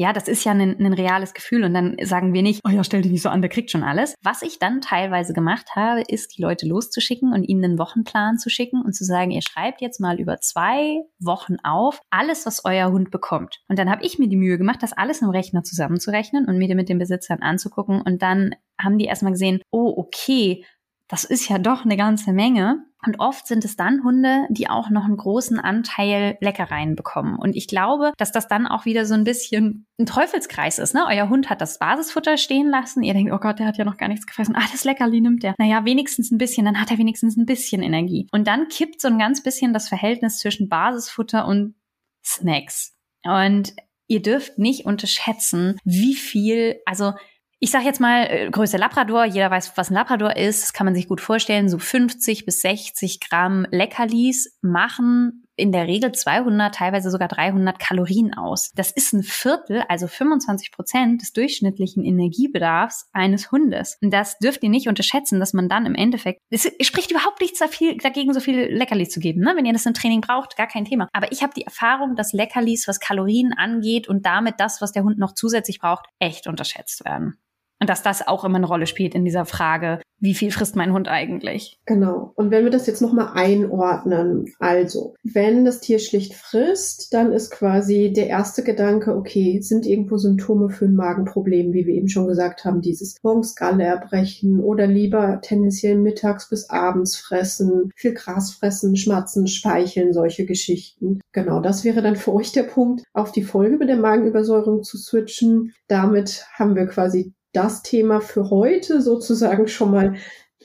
Ja, 0.00 0.12
das 0.12 0.28
ist 0.28 0.44
ja 0.44 0.52
ein, 0.52 0.60
ein 0.60 0.92
reales 0.92 1.34
Gefühl 1.34 1.64
und 1.64 1.74
dann 1.74 1.96
sagen 2.04 2.32
wir 2.32 2.42
nicht, 2.42 2.60
oh 2.64 2.70
ja, 2.70 2.84
stell 2.84 3.02
dich 3.02 3.10
nicht 3.10 3.22
so 3.22 3.30
an, 3.30 3.42
der 3.42 3.50
kriegt 3.50 3.72
schon 3.72 3.82
alles. 3.82 4.14
Was 4.22 4.42
ich 4.42 4.60
dann 4.60 4.80
teilweise 4.80 5.32
gemacht 5.32 5.74
habe, 5.74 6.02
ist, 6.02 6.38
die 6.38 6.42
Leute 6.42 6.68
loszuschicken 6.68 7.32
und 7.32 7.42
ihnen 7.42 7.64
einen 7.64 7.78
Wochenplan 7.80 8.38
zu 8.38 8.48
schicken 8.48 8.80
und 8.80 8.92
zu 8.92 9.02
sagen, 9.04 9.32
ihr 9.32 9.42
schreibt 9.42 9.80
jetzt 9.80 9.98
mal 9.98 10.20
über 10.20 10.38
zwei 10.40 11.02
Wochen 11.18 11.56
auf, 11.64 12.00
alles, 12.10 12.46
was 12.46 12.64
euer 12.64 12.92
Hund 12.92 13.10
bekommt. 13.10 13.58
Und 13.66 13.76
dann 13.76 13.90
habe 13.90 14.06
ich 14.06 14.20
mir 14.20 14.28
die 14.28 14.36
Mühe 14.36 14.56
gemacht, 14.56 14.84
das 14.84 14.92
alles 14.92 15.20
im 15.20 15.30
Rechner 15.30 15.64
zusammenzurechnen 15.64 16.46
und 16.46 16.58
mir 16.58 16.72
mit 16.76 16.88
den 16.88 17.00
Besitzern 17.00 17.42
anzugucken 17.42 18.00
und 18.00 18.22
dann 18.22 18.54
haben 18.80 18.98
die 18.98 19.06
erstmal 19.06 19.32
gesehen, 19.32 19.60
oh, 19.72 19.92
okay, 19.96 20.64
das 21.08 21.24
ist 21.24 21.48
ja 21.48 21.58
doch 21.58 21.84
eine 21.84 21.96
ganze 21.96 22.32
Menge. 22.32 22.84
Und 23.04 23.20
oft 23.20 23.46
sind 23.46 23.64
es 23.64 23.76
dann 23.76 24.02
Hunde, 24.02 24.46
die 24.50 24.68
auch 24.68 24.90
noch 24.90 25.04
einen 25.04 25.16
großen 25.16 25.60
Anteil 25.60 26.36
Leckereien 26.40 26.96
bekommen. 26.96 27.38
Und 27.38 27.54
ich 27.54 27.68
glaube, 27.68 28.12
dass 28.16 28.32
das 28.32 28.48
dann 28.48 28.66
auch 28.66 28.86
wieder 28.86 29.06
so 29.06 29.14
ein 29.14 29.24
bisschen 29.24 29.86
ein 30.00 30.06
Teufelskreis 30.06 30.78
ist. 30.78 30.94
Ne? 30.94 31.04
Euer 31.06 31.28
Hund 31.28 31.48
hat 31.48 31.60
das 31.60 31.78
Basisfutter 31.78 32.36
stehen 32.36 32.68
lassen. 32.68 33.04
Ihr 33.04 33.14
denkt, 33.14 33.32
oh 33.32 33.38
Gott, 33.38 33.60
der 33.60 33.66
hat 33.66 33.78
ja 33.78 33.84
noch 33.84 33.98
gar 33.98 34.08
nichts 34.08 34.26
gefressen. 34.26 34.56
Ah, 34.56 34.66
das 34.72 34.84
Leckerli 34.84 35.20
nimmt 35.20 35.44
der. 35.44 35.54
Naja, 35.58 35.84
wenigstens 35.84 36.32
ein 36.32 36.38
bisschen. 36.38 36.64
Dann 36.64 36.80
hat 36.80 36.90
er 36.90 36.98
wenigstens 36.98 37.36
ein 37.36 37.46
bisschen 37.46 37.82
Energie. 37.82 38.26
Und 38.32 38.48
dann 38.48 38.68
kippt 38.68 39.00
so 39.00 39.08
ein 39.08 39.18
ganz 39.18 39.42
bisschen 39.42 39.72
das 39.72 39.88
Verhältnis 39.88 40.38
zwischen 40.38 40.68
Basisfutter 40.68 41.46
und 41.46 41.76
Snacks. 42.24 42.96
Und 43.24 43.74
ihr 44.08 44.22
dürft 44.22 44.58
nicht 44.58 44.86
unterschätzen, 44.86 45.78
wie 45.84 46.14
viel, 46.14 46.80
also 46.84 47.12
ich 47.60 47.70
sage 47.70 47.84
jetzt 47.84 48.00
mal 48.00 48.26
äh, 48.28 48.50
Größe 48.50 48.76
Labrador, 48.76 49.24
jeder 49.24 49.50
weiß, 49.50 49.72
was 49.76 49.90
ein 49.90 49.94
Labrador 49.94 50.36
ist, 50.36 50.62
das 50.62 50.72
kann 50.72 50.84
man 50.84 50.94
sich 50.94 51.08
gut 51.08 51.20
vorstellen, 51.20 51.68
so 51.68 51.78
50 51.78 52.44
bis 52.44 52.60
60 52.60 53.20
Gramm 53.20 53.66
Leckerlis 53.70 54.56
machen 54.62 55.44
in 55.56 55.72
der 55.72 55.88
Regel 55.88 56.12
200, 56.12 56.72
teilweise 56.72 57.10
sogar 57.10 57.26
300 57.26 57.80
Kalorien 57.80 58.32
aus. 58.32 58.70
Das 58.76 58.92
ist 58.92 59.12
ein 59.12 59.24
Viertel, 59.24 59.82
also 59.88 60.06
25 60.06 60.70
Prozent 60.70 61.20
des 61.20 61.32
durchschnittlichen 61.32 62.04
Energiebedarfs 62.04 63.08
eines 63.12 63.50
Hundes. 63.50 63.98
Und 64.00 64.12
das 64.12 64.38
dürft 64.38 64.62
ihr 64.62 64.70
nicht 64.70 64.88
unterschätzen, 64.88 65.40
dass 65.40 65.52
man 65.52 65.68
dann 65.68 65.84
im 65.84 65.96
Endeffekt, 65.96 66.40
es 66.50 66.70
spricht 66.80 67.10
überhaupt 67.10 67.40
nichts 67.40 67.58
dagegen, 67.58 68.32
so 68.32 68.40
viel 68.40 68.72
Leckerlis 68.72 69.10
zu 69.10 69.18
geben. 69.18 69.40
Ne? 69.40 69.54
Wenn 69.56 69.66
ihr 69.66 69.72
das 69.72 69.84
im 69.84 69.94
Training 69.94 70.20
braucht, 70.20 70.56
gar 70.56 70.68
kein 70.68 70.84
Thema. 70.84 71.08
Aber 71.12 71.32
ich 71.32 71.42
habe 71.42 71.52
die 71.56 71.64
Erfahrung, 71.64 72.14
dass 72.14 72.32
Leckerlis, 72.32 72.86
was 72.86 73.00
Kalorien 73.00 73.52
angeht 73.52 74.08
und 74.08 74.24
damit 74.24 74.60
das, 74.60 74.80
was 74.80 74.92
der 74.92 75.02
Hund 75.02 75.18
noch 75.18 75.34
zusätzlich 75.34 75.80
braucht, 75.80 76.06
echt 76.20 76.46
unterschätzt 76.46 77.04
werden. 77.04 77.36
Und 77.80 77.88
dass 77.88 78.02
das 78.02 78.26
auch 78.26 78.44
immer 78.44 78.56
eine 78.56 78.66
Rolle 78.66 78.86
spielt 78.86 79.14
in 79.14 79.24
dieser 79.24 79.44
Frage, 79.44 80.00
wie 80.20 80.34
viel 80.34 80.50
frisst 80.50 80.74
mein 80.74 80.92
Hund 80.92 81.08
eigentlich? 81.08 81.78
Genau. 81.86 82.32
Und 82.34 82.50
wenn 82.50 82.64
wir 82.64 82.72
das 82.72 82.86
jetzt 82.86 83.00
nochmal 83.00 83.30
einordnen, 83.34 84.46
also, 84.58 85.14
wenn 85.22 85.64
das 85.64 85.80
Tier 85.80 86.00
schlicht 86.00 86.34
frisst, 86.34 87.14
dann 87.14 87.32
ist 87.32 87.52
quasi 87.52 88.12
der 88.12 88.26
erste 88.26 88.64
Gedanke, 88.64 89.14
okay, 89.14 89.60
sind 89.60 89.86
irgendwo 89.86 90.16
Symptome 90.16 90.70
für 90.70 90.86
ein 90.86 90.96
Magenproblem, 90.96 91.72
wie 91.72 91.86
wir 91.86 91.94
eben 91.94 92.08
schon 92.08 92.26
gesagt 92.26 92.64
haben, 92.64 92.80
dieses 92.80 93.16
morgens 93.22 93.54
Galle 93.54 93.84
erbrechen 93.84 94.60
oder 94.60 94.88
lieber 94.88 95.40
tendenziell 95.40 95.96
mittags 95.96 96.48
bis 96.48 96.68
abends 96.68 97.16
fressen, 97.16 97.90
viel 97.94 98.14
Gras 98.14 98.50
fressen, 98.52 98.96
schmatzen, 98.96 99.46
speicheln, 99.46 100.12
solche 100.12 100.46
Geschichten. 100.46 101.20
Genau, 101.32 101.60
das 101.60 101.84
wäre 101.84 102.02
dann 102.02 102.16
für 102.16 102.34
euch 102.34 102.50
der 102.50 102.64
Punkt, 102.64 103.04
auf 103.12 103.30
die 103.30 103.44
Folge 103.44 103.76
mit 103.76 103.88
der 103.88 103.96
Magenübersäuerung 103.96 104.82
zu 104.82 104.98
switchen. 104.98 105.72
Damit 105.86 106.44
haben 106.54 106.74
wir 106.74 106.86
quasi 106.86 107.34
das 107.52 107.82
Thema 107.82 108.20
für 108.20 108.50
heute 108.50 109.00
sozusagen 109.00 109.68
schon 109.68 109.90
mal 109.90 110.14